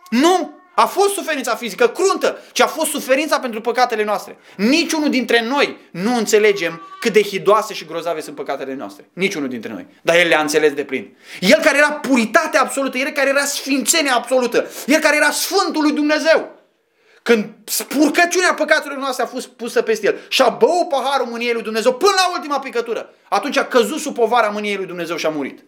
[0.10, 0.61] Nu!
[0.82, 4.38] A fost suferința fizică cruntă, ci a fost suferința pentru păcatele noastre.
[4.56, 9.10] Niciunul dintre noi nu înțelegem cât de hidoase și grozave sunt păcatele noastre.
[9.14, 9.88] Niciunul dintre noi.
[10.02, 11.18] Dar El le-a înțeles de plin.
[11.40, 15.92] El care era puritate absolută, El care era sfințenie absolută, El care era Sfântul lui
[15.92, 16.52] Dumnezeu.
[17.24, 21.62] Când spurcăciunea păcatelor noastre a fost pusă peste el și a băut paharul mâniei lui
[21.62, 25.30] Dumnezeu până la ultima picătură, atunci a căzut sub povara mâniei lui Dumnezeu și a
[25.30, 25.64] murit.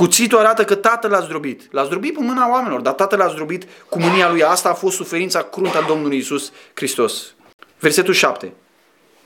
[0.00, 1.72] Cuțitul arată că tatăl l-a zdrobit.
[1.72, 4.42] L-a zdrobit pe mâna oamenilor, dar tatăl l-a zdrobit cu mânia lui.
[4.42, 7.34] Asta a fost suferința cruntă a Domnului Isus Hristos.
[7.78, 8.52] Versetul 7.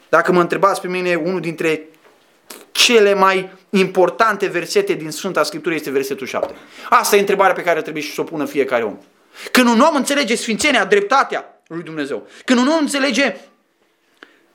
[0.09, 1.89] Dacă mă întrebați pe mine, unul dintre
[2.73, 6.55] cele mai importante versete din Sfânta Scriptură este versetul 7.
[6.91, 8.99] Asta e întrebarea pe care trebuie să o pună fiecare om.
[9.51, 13.37] Când un om înțelege sfințenia, dreptatea lui Dumnezeu, când un om înțelege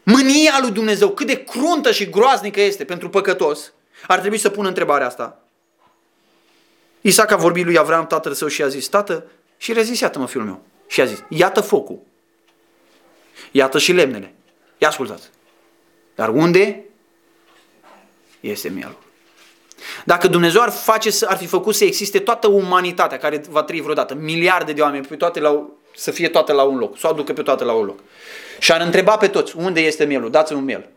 [0.04, 3.74] mânia lui Dumnezeu, cât de cruntă și groaznică este pentru păcătos,
[4.08, 5.44] ar trebui să pună întrebarea asta.
[7.02, 9.26] Isaac a vorbit lui Avram, tatăl său, și a zis, tată,
[9.58, 10.62] și rezis, iată-mă, fiul meu.
[10.88, 12.00] Și a zis, iată focul,
[13.52, 14.34] iată și lemnele.
[14.78, 15.30] Ia ascultați.
[16.16, 16.84] Dar unde
[18.40, 18.98] este mielul?
[20.06, 24.14] Dacă Dumnezeu ar, face, ar fi făcut să existe toată umanitatea care va trăi vreodată,
[24.14, 27.34] miliarde de oameni, pe toate la, să fie toate la un loc, să o aducă
[27.34, 28.00] pe toate la un loc.
[28.60, 30.32] Și ar întreba pe toți, unde este mielul?
[30.32, 30.90] Dați-mi un miel.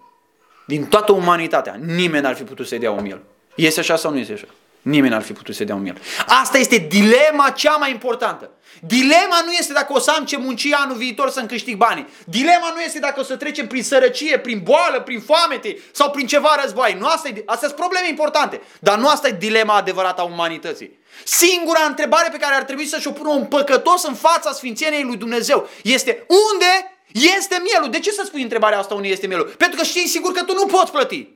[0.67, 3.21] Din toată umanitatea, nimeni n-ar fi putut să-i dea un miel.
[3.55, 4.47] Este așa sau nu este așa?
[4.83, 6.01] Nimeni n-ar fi putut să dea un miel.
[6.27, 8.51] Asta este dilema cea mai importantă.
[8.81, 12.07] Dilema nu este dacă o să am ce munci anul viitor să-mi câștig banii.
[12.27, 16.27] Dilema nu este dacă o să trecem prin sărăcie, prin boală, prin foamete sau prin
[16.27, 16.97] ceva război.
[16.99, 18.61] Nu asta e, astea sunt probleme importante.
[18.81, 20.99] Dar nu asta e dilema adevărată a umanității.
[21.25, 25.17] Singura întrebare pe care ar trebui să-și o pună un păcătos în fața sfințeniei lui
[25.17, 26.97] Dumnezeu este unde
[27.37, 27.91] este mielul?
[27.91, 29.55] De ce să spui întrebarea asta unde este mielul?
[29.59, 31.29] Pentru că știi sigur că tu nu poți plăti.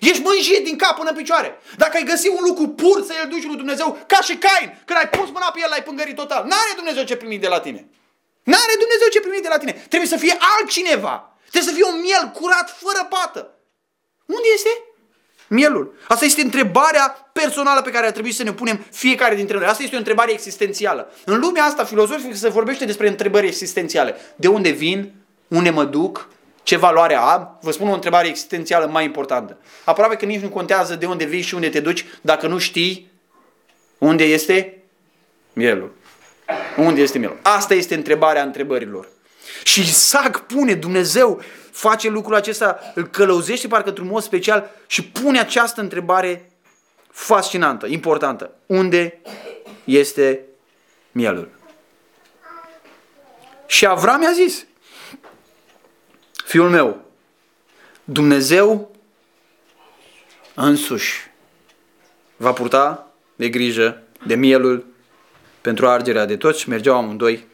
[0.00, 1.60] Ești mânjit din cap până în picioare.
[1.76, 5.08] Dacă ai găsit un lucru pur să-l duci lui Dumnezeu, ca și Cain, când ai
[5.08, 6.42] pus mâna pe el, l-ai pângărit total.
[6.50, 7.88] N-are Dumnezeu ce primi de la tine.
[8.42, 9.72] N-are Dumnezeu ce primi de la tine.
[9.72, 11.14] Trebuie să fie altcineva.
[11.50, 13.40] Trebuie să fie un miel curat, fără pată.
[14.26, 14.72] Unde este?
[15.46, 15.94] Mielul.
[16.08, 19.66] Asta este întrebarea personală pe care ar trebui să ne punem fiecare dintre noi.
[19.66, 21.12] Asta este o întrebare existențială.
[21.24, 24.16] În lumea asta filozofică se vorbește despre întrebări existențiale.
[24.36, 25.12] De unde vin?
[25.48, 26.28] Unde mă duc?
[26.70, 27.58] Ce valoare am?
[27.60, 29.58] Vă spun o întrebare existențială mai importantă.
[29.84, 33.10] Aproape că nici nu contează de unde vii și unde te duci dacă nu știi
[33.98, 34.82] unde este
[35.52, 35.92] mielul.
[36.76, 37.38] Unde este mielul?
[37.42, 39.08] Asta este întrebarea întrebărilor.
[39.62, 45.38] Și Isaac pune, Dumnezeu face lucrul acesta, îl călăuzește parcă într-un mod special și pune
[45.38, 46.50] această întrebare
[47.10, 48.50] fascinantă, importantă.
[48.66, 49.20] Unde
[49.84, 50.40] este
[51.12, 51.50] mielul?
[53.66, 54.64] Și Avram i-a zis,
[56.50, 57.04] Fiul meu,
[58.04, 58.90] Dumnezeu
[60.54, 61.30] însuși
[62.36, 64.86] va purta de grijă de mielul
[65.60, 67.46] pentru argerea de toți și mergeau amândoi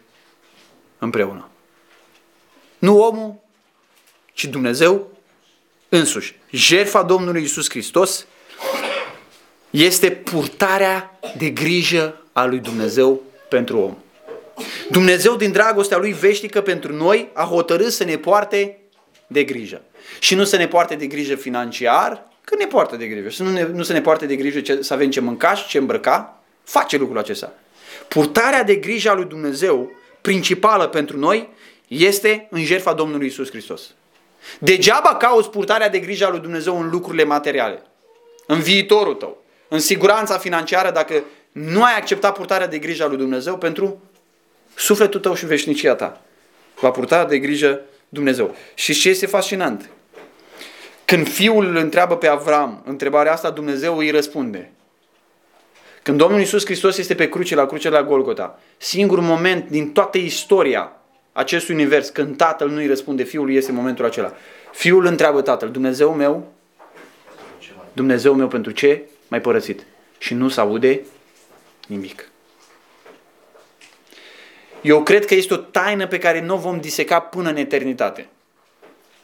[0.99, 1.49] împreună.
[2.79, 3.35] Nu omul,
[4.33, 5.11] ci Dumnezeu
[5.89, 6.39] însuși.
[6.51, 8.27] Jertfa Domnului Isus Hristos
[9.71, 13.97] este purtarea de grijă a lui Dumnezeu pentru om.
[14.91, 18.81] Dumnezeu din dragostea lui veșnică pentru noi a hotărât să ne poarte
[19.27, 19.83] de grijă.
[20.19, 23.29] Și nu să ne poarte de grijă financiar, că ne poartă de grijă.
[23.29, 25.67] Și nu, ne, nu să ne poarte de grijă ce, să avem ce mânca și
[25.67, 27.53] ce îmbrăca, face lucrul acesta.
[28.09, 31.49] Purtarea de grijă a lui Dumnezeu, principală pentru noi,
[31.89, 33.95] este în jertfa Domnului Isus Hristos.
[34.59, 37.83] Degeaba cauți purtarea de grijă a lui Dumnezeu în lucrurile materiale,
[38.47, 43.17] în viitorul tău, în siguranța financiară, dacă nu ai acceptat purtarea de grijă a lui
[43.17, 44.03] Dumnezeu pentru
[44.75, 46.21] sufletul tău și veșnicia ta.
[46.81, 47.81] Va purta de grijă
[48.17, 48.55] Dumnezeu.
[48.75, 49.91] Și ce este fascinant?
[51.05, 54.71] Când fiul îl întreabă pe Avram întrebarea asta, Dumnezeu îi răspunde.
[56.03, 60.19] Când Domnul Iisus Hristos este pe cruce, la cruce la Golgota, singurul moment din toată
[60.19, 60.93] istoria
[61.33, 64.33] acestui univers când tatăl nu îi răspunde fiului este momentul acela.
[64.73, 66.53] Fiul întreabă tatăl, Dumnezeu meu,
[67.93, 69.87] Dumnezeu meu pentru ce m-ai părăsit?
[70.19, 71.01] Și nu se aude
[71.87, 72.31] nimic.
[74.81, 78.29] Eu cred că este o taină pe care nu o vom diseca până în eternitate.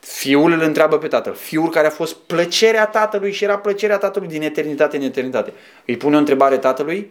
[0.01, 1.35] Fiul îl întreabă pe tatăl.
[1.35, 5.53] Fiul care a fost plăcerea tatălui și era plăcerea tatălui din eternitate în eternitate.
[5.87, 7.11] Îi pune o întrebare tatălui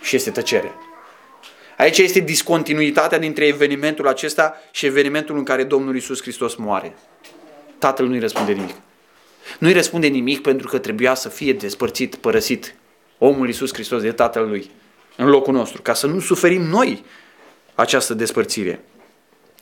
[0.00, 0.72] și este tăcere.
[1.76, 6.94] Aici este discontinuitatea dintre evenimentul acesta și evenimentul în care Domnul Isus Hristos moare.
[7.78, 8.74] Tatăl nu-i răspunde nimic.
[9.58, 12.74] Nu-i răspunde nimic pentru că trebuia să fie despărțit, părăsit
[13.18, 14.70] omul Isus Hristos de tatăl lui
[15.20, 17.04] în locul nostru, ca să nu suferim noi
[17.74, 18.84] această despărțire.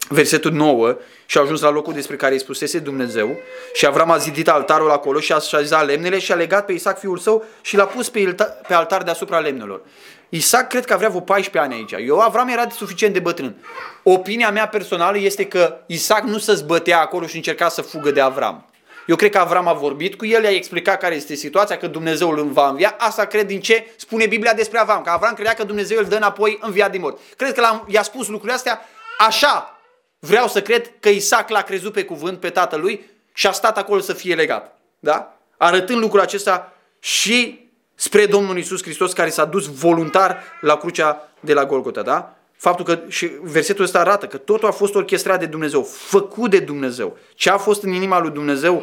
[0.08, 3.36] Versetul 9 și a ajuns la locul despre care îi spusese Dumnezeu
[3.74, 6.98] și Avram a zidit altarul acolo și a așezat lemnele și a legat pe Isaac
[6.98, 8.34] fiul său și l-a pus pe,
[8.68, 9.80] pe altar deasupra lemnelor.
[10.28, 12.06] Isaac cred că avea vreo 14 ani aici.
[12.08, 13.56] Eu Avram era suficient de bătrân.
[14.02, 18.20] Opinia mea personală este că Isaac nu se zbătea acolo și încerca să fugă de
[18.20, 18.67] Avram.
[19.08, 22.30] Eu cred că Avram a vorbit cu el, i-a explicat care este situația, că Dumnezeu
[22.30, 22.94] îl va învia.
[22.98, 26.16] Asta cred din ce spune Biblia despre Avram, că Avram credea că Dumnezeu îl dă
[26.16, 27.18] înapoi înviat din mort.
[27.36, 28.80] Cred că i-a spus lucrurile astea
[29.18, 29.80] așa.
[30.18, 34.00] Vreau să cred că Isaac l-a crezut pe cuvânt pe tatălui și a stat acolo
[34.00, 34.78] să fie legat.
[34.98, 35.36] Da?
[35.56, 41.52] Arătând lucrul acesta și spre Domnul Isus Hristos care s-a dus voluntar la crucea de
[41.52, 42.37] la Golgota, da?
[42.58, 46.58] Faptul că și versetul ăsta arată că totul a fost orchestrat de Dumnezeu, făcut de
[46.58, 47.16] Dumnezeu.
[47.34, 48.82] Ce a fost în inima lui Dumnezeu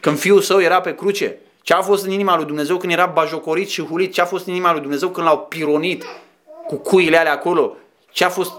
[0.00, 1.38] când fiul său era pe cruce?
[1.62, 4.12] Ce a fost în inima lui Dumnezeu când era bajocorit și hulit?
[4.12, 6.04] Ce a fost în inima lui Dumnezeu când l-au pironit
[6.66, 7.76] cu cuile alea acolo?
[8.10, 8.52] Ce a fost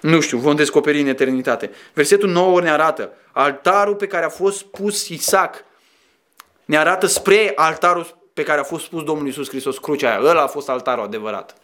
[0.00, 1.70] nu știu, vom descoperi în eternitate.
[1.92, 5.64] Versetul 9 ne arată altarul pe care a fost pus Isaac.
[6.64, 10.28] Ne arată spre altarul pe care a fost pus Domnul Iisus Hristos, crucea aia.
[10.28, 11.54] Ăla a fost altarul adevărat.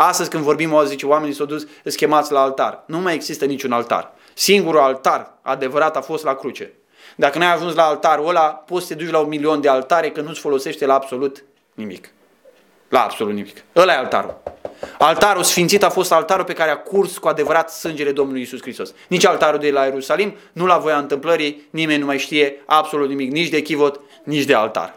[0.00, 2.82] Astăzi când vorbim, o zice, oamenii s-au dus, schemați la altar.
[2.86, 4.12] Nu mai există niciun altar.
[4.34, 6.72] Singurul altar adevărat a fost la cruce.
[7.16, 10.10] Dacă n-ai ajuns la altarul ăla, poți să te duci la un milion de altare
[10.10, 12.10] că nu-ți folosește la absolut nimic.
[12.88, 13.64] La absolut nimic.
[13.76, 14.42] Ăla e altarul.
[14.98, 18.92] Altarul sfințit a fost altarul pe care a curs cu adevărat sângele Domnului Isus Hristos.
[19.08, 23.30] Nici altarul de la Ierusalim, nu la voia întâmplării, nimeni nu mai știe absolut nimic,
[23.30, 24.94] nici de chivot, nici de altar.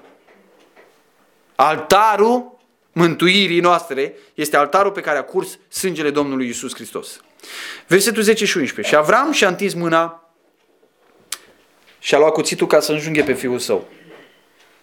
[1.56, 2.60] Altarul
[2.92, 7.22] mântuirii noastre este altarul pe care a curs sângele Domnului Isus Hristos.
[7.88, 8.94] Versetul 10 și 11.
[8.94, 10.34] Și Avram și-a întins mâna
[12.00, 13.88] și a luat cuțitul ca să înjunghe pe fiul său.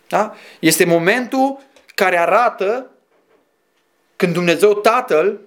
[0.08, 0.34] Da?
[0.58, 1.60] Este momentul
[1.94, 2.90] care arată
[4.16, 5.40] când Dumnezeu Tatăl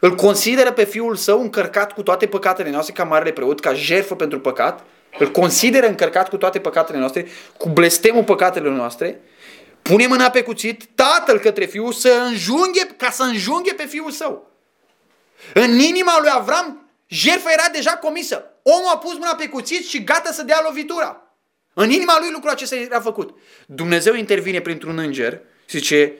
[0.00, 4.16] îl consideră pe Fiul Său încărcat cu toate păcatele noastre ca marele preot, ca jertfă
[4.16, 4.84] pentru păcat,
[5.18, 9.20] îl consideră încărcat cu toate păcatele noastre, cu blestemul păcatelor noastre,
[9.90, 14.50] pune mâna pe cuțit, tatăl către fiul să înjunghe, ca să înjunghe pe fiul său.
[15.54, 18.44] În inima lui Avram, jertfa era deja comisă.
[18.62, 21.22] Omul a pus mâna pe cuțit și gata să dea lovitura.
[21.74, 23.38] În inima lui lucrul acesta era făcut.
[23.66, 26.12] Dumnezeu intervine printr-un înger și zice,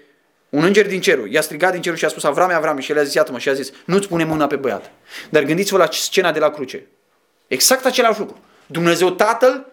[0.49, 2.99] un înger din cerul i-a strigat din cerul și a spus Avrame, Avrame și el
[2.99, 4.91] a zis, iată-mă și a zis, nu-ți pune mâna pe băiat.
[5.31, 6.87] Dar gândiți-vă la scena de la cruce.
[7.47, 8.39] Exact același lucru.
[8.67, 9.70] Dumnezeu Tatăl,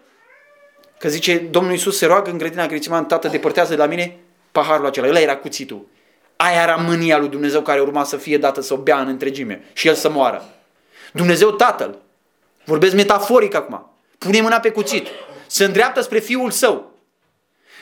[0.98, 4.16] că zice Domnul Iisus se roagă în grădina Ghețiman, Tată, depărtează de la mine
[4.52, 5.06] paharul acela.
[5.06, 5.86] El era cuțitul.
[6.36, 9.64] Aia era mânia lui Dumnezeu care urma să fie dată să o bea în întregime
[9.72, 10.44] și el să moară.
[11.12, 11.98] Dumnezeu Tatăl,
[12.64, 15.06] vorbesc metaforic acum, pune mâna pe cuțit,
[15.46, 16.92] se îndreaptă spre fiul său,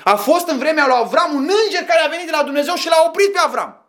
[0.04, 2.88] a fost în vremea lui Avram un înger care a venit de la Dumnezeu și
[2.88, 3.84] l-a oprit pe Avram.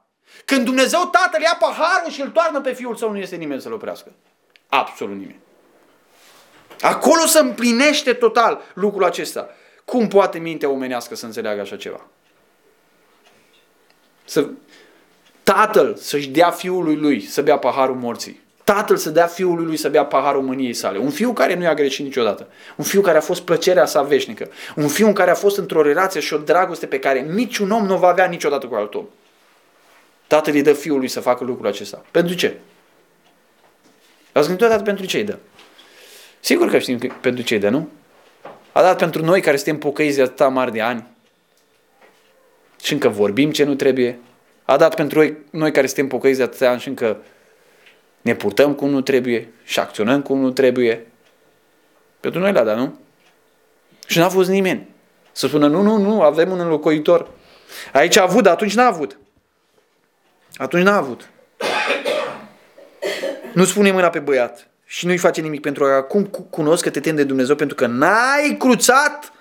[0.45, 3.73] Când Dumnezeu Tatăl ia paharul și îl toarnă pe fiul său, nu este nimeni să-l
[3.73, 4.11] oprească.
[4.69, 5.39] Absolut nimeni.
[6.81, 9.49] Acolo se împlinește total lucrul acesta.
[9.85, 12.07] Cum poate mintea omenească să înțeleagă așa ceva?
[14.25, 14.49] Să,
[15.43, 19.89] tatăl să-și dea fiului lui să bea paharul morții tatăl să dea fiului lui să
[19.89, 20.97] bea paharul mâniei sale.
[20.97, 22.47] Un fiu care nu i-a greșit niciodată.
[22.75, 24.49] Un fiu care a fost plăcerea sa veșnică.
[24.75, 27.85] Un fiu în care a fost într-o relație și o dragoste pe care niciun om
[27.85, 29.05] nu va avea niciodată cu alt om.
[30.27, 32.05] Tatăl îi dă fiului să facă lucrul acesta.
[32.11, 32.57] Pentru ce?
[34.31, 35.37] Ați gândit odată pentru ce îi dă?
[36.47, 37.89] Sigur că știm pentru ce îi dă, nu?
[38.71, 41.07] A dat pentru noi care suntem pocăiți de atâta mari de ani
[42.81, 44.19] și încă vorbim ce nu trebuie.
[44.63, 47.17] A dat pentru noi, noi care suntem pocăiți de atâta ani și încă
[48.21, 51.07] ne purtăm cum nu trebuie și acționăm cum nu trebuie.
[52.19, 52.99] Pentru noi la da, nu?
[54.07, 54.87] Și n-a fost nimeni.
[55.31, 57.29] Să spună, nu, nu, nu, avem un înlocuitor.
[57.93, 59.17] Aici a avut, dar atunci n-a avut.
[60.55, 61.29] Atunci n-a avut.
[63.53, 66.99] Nu spune mâna pe băiat și nu-i face nimic pentru că acum cunosc că te
[66.99, 69.31] temi de Dumnezeu pentru că n-ai cruțat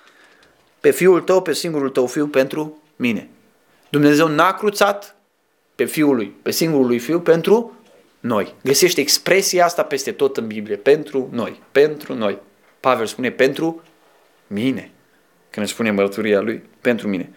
[0.79, 3.29] pe fiul tău, pe singurul tău fiu pentru mine.
[3.89, 5.15] Dumnezeu n-a cruțat
[5.75, 7.77] pe fiul lui, pe singurul lui fiu pentru
[8.19, 8.53] noi.
[8.63, 10.75] Găsește expresia asta peste tot în Biblie.
[10.75, 11.61] Pentru noi.
[11.71, 12.39] Pentru noi.
[12.79, 13.81] Pavel spune pentru
[14.47, 14.91] mine.
[15.49, 16.63] Când își spune mărturia lui.
[16.81, 17.29] Pentru mine.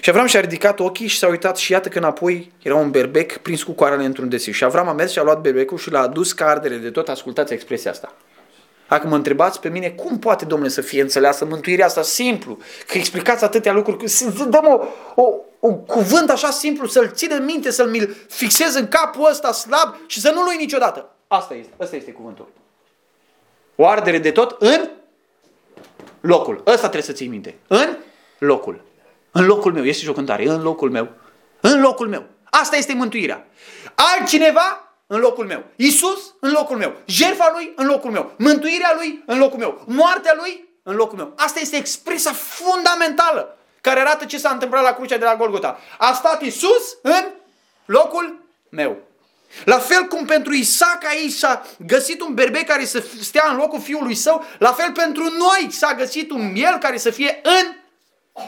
[0.00, 3.36] Și Avram și-a ridicat ochii și s-a uitat și iată că înapoi era un berbec
[3.36, 4.52] prins cu coarele într-un desiu.
[4.52, 7.08] Și Avram a mers și a luat berbecul și l-a adus ca ardere de tot.
[7.08, 8.12] Ascultați expresia asta.
[8.88, 12.58] Dacă mă întrebați pe mine, cum poate, domnule, să fie înțeleasă mântuirea asta simplu?
[12.86, 14.84] Că explicați atâtea lucruri, să dăm o,
[15.22, 19.52] o, un cuvânt așa simplu, să-l țin în minte, să-l mi fixez în capul ăsta
[19.52, 21.10] slab și să nu-l ui niciodată.
[21.28, 22.48] Asta este, asta este cuvântul.
[23.76, 24.88] O ardere de tot în
[26.20, 26.56] locul.
[26.66, 27.54] Ăsta trebuie să ții minte.
[27.66, 27.96] În
[28.38, 28.86] locul.
[29.30, 29.84] În locul meu.
[29.84, 30.48] Este și o cântare.
[30.48, 31.08] În locul meu.
[31.60, 32.26] În locul meu.
[32.50, 33.46] Asta este mântuirea.
[33.94, 35.64] Altcineva în locul meu.
[35.76, 36.92] Isus în locul meu.
[37.06, 38.32] Jertfa lui în locul meu.
[38.38, 39.82] Mântuirea lui în locul meu.
[39.86, 41.32] Moartea lui în locul meu.
[41.36, 45.78] Asta este expresia fundamentală care arată ce s-a întâmplat la crucea de la Golgota.
[45.98, 47.24] A stat Isus în
[47.84, 48.96] locul meu.
[49.64, 53.80] La fel cum pentru Isaac aici s-a găsit un berbec care să stea în locul
[53.80, 57.72] fiului său, la fel pentru noi s-a găsit un miel care să fie în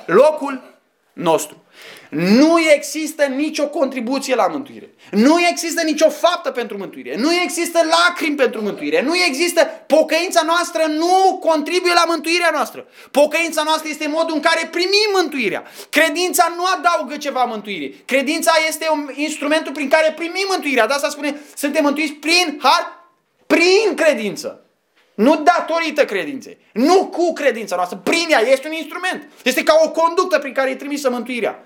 [0.06, 0.78] locul
[1.12, 1.62] nostru.
[2.10, 4.90] Nu există nicio contribuție la mântuire.
[5.10, 7.16] Nu există nicio faptă pentru mântuire.
[7.16, 9.02] Nu există lacrimi pentru mântuire.
[9.02, 12.86] Nu există pocăința noastră nu contribuie la mântuirea noastră.
[13.10, 15.64] Pocăința noastră este modul în care primim mântuirea.
[15.90, 18.02] Credința nu adaugă ceva mântuirii.
[18.04, 20.86] Credința este un instrumentul prin care primim mântuirea.
[20.86, 23.08] De asta spune, suntem mântuiți prin har,
[23.46, 24.64] prin credință.
[25.14, 26.58] Nu datorită credinței.
[26.72, 28.00] Nu cu credința noastră.
[28.04, 29.28] Prin ea este un instrument.
[29.42, 31.64] Este ca o conductă prin care e trimisă mântuirea.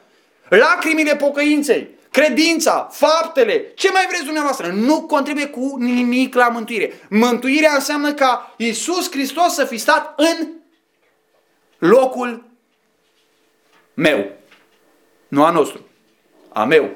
[0.49, 6.93] Lacrimile pocăinței, credința, faptele, ce mai vreți dumneavoastră, nu contribuie cu nimic la mântuire.
[7.11, 10.49] Mântuirea înseamnă ca Iisus Hristos să fi stat în
[11.79, 12.45] locul
[13.95, 14.33] meu.
[15.29, 15.87] Nu a nostru.
[16.53, 16.91] A meu.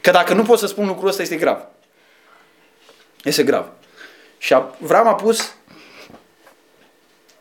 [0.00, 1.66] Că dacă nu pot să spun lucrul ăsta, este grav.
[3.24, 3.72] Este grav.
[4.44, 5.54] Și Avram a pus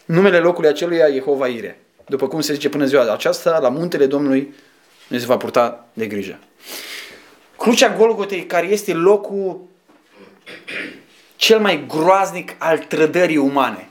[0.05, 1.79] numele locului aceluia Jehova Ire.
[2.05, 4.53] După cum se zice până ziua aceasta, la muntele Domnului
[5.07, 6.39] ne se va purta de grijă.
[7.57, 9.61] Crucea Golgotei, care este locul
[11.35, 13.89] cel mai groaznic al trădării umane.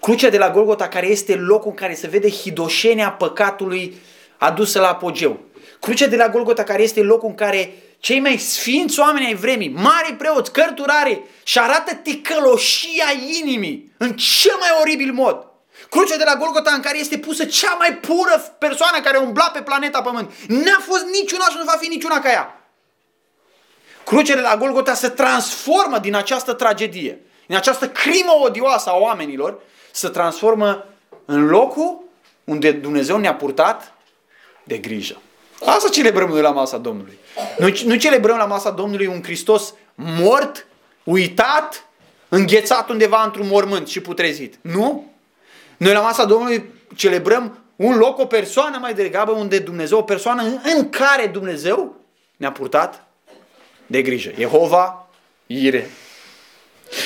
[0.00, 3.96] Crucea de la Golgota, care este locul în care se vede hidoșenia păcatului
[4.38, 5.40] adusă la apogeu.
[5.80, 7.72] Crucea de la Golgota, care este locul în care
[8.02, 13.04] cei mai sfinți oameni ai vremii, mari preoți, cărturare, și arată ticăloșia
[13.40, 15.46] inimii în cel mai oribil mod.
[15.90, 19.62] Crucea de la Golgota în care este pusă cea mai pură persoană care umbla pe
[19.62, 20.32] planeta Pământ.
[20.48, 22.70] N-a fost niciuna și nu va fi niciuna ca ea.
[24.04, 29.60] Crucea de la Golgota se transformă din această tragedie, din această crimă odioasă a oamenilor,
[29.90, 30.86] se transformă
[31.24, 32.04] în locul
[32.44, 33.94] unde Dumnezeu ne-a purtat
[34.64, 35.20] de grijă.
[35.64, 37.18] Asta celebrăm noi la masa Domnului.
[37.58, 40.66] Noi nu celebrăm la masa Domnului un Hristos mort,
[41.04, 41.86] uitat,
[42.28, 44.58] înghețat undeva într-un mormânt și putrezit.
[44.60, 45.12] Nu?
[45.76, 50.42] Noi la masa Domnului celebrăm un loc, o persoană mai degrabă unde Dumnezeu, o persoană
[50.76, 51.96] în care Dumnezeu
[52.36, 53.04] ne-a purtat
[53.86, 54.30] de grijă.
[54.36, 55.08] Jehova,
[55.46, 55.90] Ire.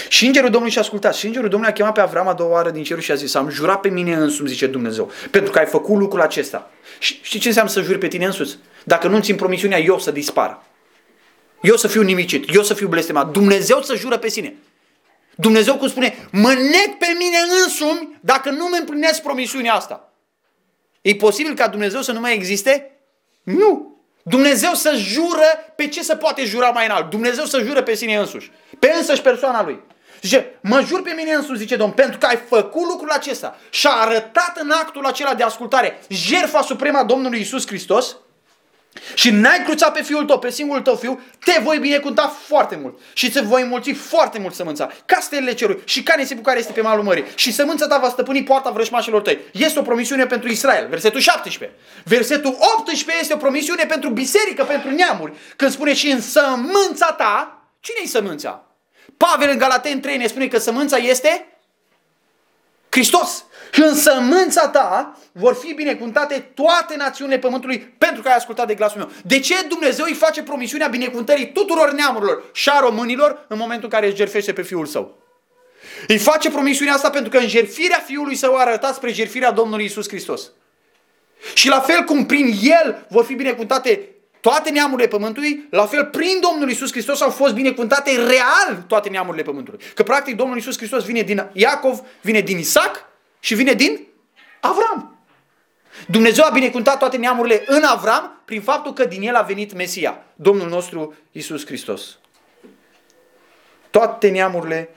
[0.08, 1.14] Și îngerul Domnului și-a ascultat.
[1.14, 3.34] Și îngerul Domnului a chemat pe Avram a doua oară din cerul și a zis,
[3.34, 6.70] am jurat pe mine însumi, zice Dumnezeu, pentru că ai făcut lucrul acesta.
[6.98, 8.58] Și știi ce înseamnă să juri pe tine însuți?
[8.84, 10.62] Dacă nu țin promisiunea, eu să dispar.
[11.62, 13.30] Eu să fiu nimicit, eu să fiu blestemat.
[13.30, 14.56] Dumnezeu să jură pe sine.
[15.34, 20.12] Dumnezeu cum spune, mă nec pe mine însumi dacă nu mă împlinesc promisiunea asta.
[21.00, 22.90] E posibil ca Dumnezeu să nu mai existe?
[23.42, 24.00] Nu.
[24.22, 27.10] Dumnezeu să jură pe ce se poate jura mai înalt.
[27.10, 28.50] Dumnezeu să jură pe sine însuși.
[28.78, 29.80] Pe însăși persoana lui.
[30.22, 33.86] Zice, mă jur pe mine însuși, zice Domnul, pentru că ai făcut lucrul acesta și
[33.86, 38.16] a arătat în actul acela de ascultare jertfa suprema Domnului Isus Hristos,
[39.14, 42.98] și n-ai cruțat pe fiul tău, pe singurul tău fiu, te voi binecuvânta foarte mult
[43.12, 46.72] și să voi mulți foarte mult sămânța, ca stelele cerului și ca nisipul care este
[46.72, 47.24] pe malul mării.
[47.34, 49.38] Și sămânța ta va stăpâni poarta vrășmașilor tăi.
[49.52, 51.78] Este o promisiune pentru Israel, versetul 17.
[52.04, 55.32] Versetul 18 este o promisiune pentru biserică, pentru neamuri.
[55.56, 57.55] Când spune și în sămânța ta,
[57.86, 58.64] cine e sămânța?
[59.16, 61.58] Pavel în Galaten 3 ne spune că sămânța este
[62.90, 63.44] Hristos.
[63.72, 68.74] Și în sămânța ta vor fi binecuvântate toate națiunile pământului pentru că ai ascultat de
[68.74, 69.10] glasul meu.
[69.24, 73.90] De ce Dumnezeu îi face promisiunea binecuvântării tuturor neamurilor și a românilor în momentul în
[73.90, 75.18] care își jertfește pe Fiul Său?
[76.06, 79.84] Îi face promisiunea asta pentru că în jertfirea Fiului Său a arătat spre jertfirea Domnului
[79.84, 80.50] Isus Hristos.
[81.54, 84.15] Și la fel cum prin El vor fi binecuvântate
[84.46, 89.42] toate neamurile pământului, la fel prin Domnul Isus Hristos au fost binecuvântate real toate neamurile
[89.42, 89.80] pământului.
[89.94, 93.04] Că practic Domnul Isus Hristos vine din Iacov, vine din Isaac
[93.40, 94.06] și vine din
[94.60, 95.18] Avram.
[96.08, 100.24] Dumnezeu a binecuvântat toate neamurile în Avram prin faptul că din el a venit Mesia,
[100.34, 102.18] Domnul nostru Isus Hristos.
[103.90, 104.88] Toate neamurile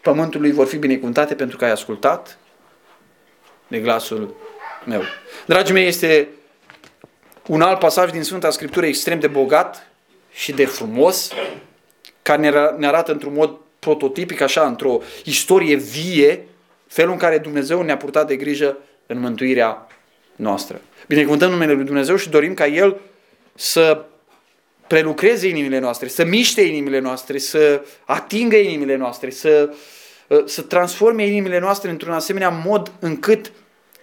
[0.00, 2.38] pământului vor fi binecuvântate pentru că ai ascultat
[3.68, 4.34] de glasul
[4.86, 5.02] meu.
[5.46, 6.28] Dragii mei, este
[7.48, 9.86] un alt pasaj din Sfânta Scriptură extrem de bogat
[10.32, 11.32] și de frumos,
[12.22, 16.46] care ne arată într-un mod prototipic, așa, într-o istorie vie,
[16.86, 18.76] felul în care Dumnezeu ne-a purtat de grijă
[19.06, 19.86] în mântuirea
[20.36, 20.80] noastră.
[21.06, 23.00] Binecuvântăm numele Lui Dumnezeu și dorim ca El
[23.54, 24.04] să
[24.86, 29.74] prelucreze inimile noastre, să miște inimile noastre, să atingă inimile noastre, să,
[30.44, 33.52] să transforme inimile noastre într-un asemenea mod încât,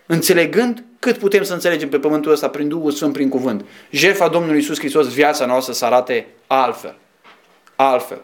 [0.06, 3.66] înțelegând cât putem să înțelegem pe pământul ăsta prin Duhul Sfânt, prin cuvânt.
[3.90, 6.96] Jertfa Domnului Iisus Hristos, viața noastră să arate altfel.
[7.76, 8.22] Altfel.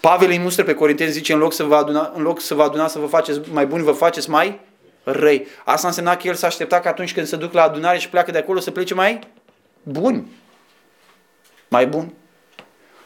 [0.00, 2.62] Pavel îi mustră pe Corinteni, zice, în loc să vă aduna, în loc să vă
[2.62, 4.60] aduna să vă faceți mai buni, vă faceți mai
[5.02, 5.46] răi.
[5.64, 8.30] Asta însemna că el s-a așteptat că atunci când se duc la adunare și pleacă
[8.30, 9.18] de acolo să plece mai
[9.82, 10.26] buni.
[11.68, 12.12] Mai buni.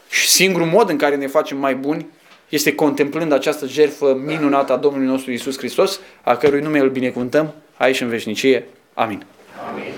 [0.09, 2.07] Și singurul mod în care ne facem mai buni
[2.49, 7.53] este contemplând această jertfă minunată a Domnului nostru Isus Hristos, a cărui nume îl binecuvântăm
[7.79, 8.65] aici în veșnicie.
[8.93, 9.25] Amin.
[9.69, 9.93] Amin.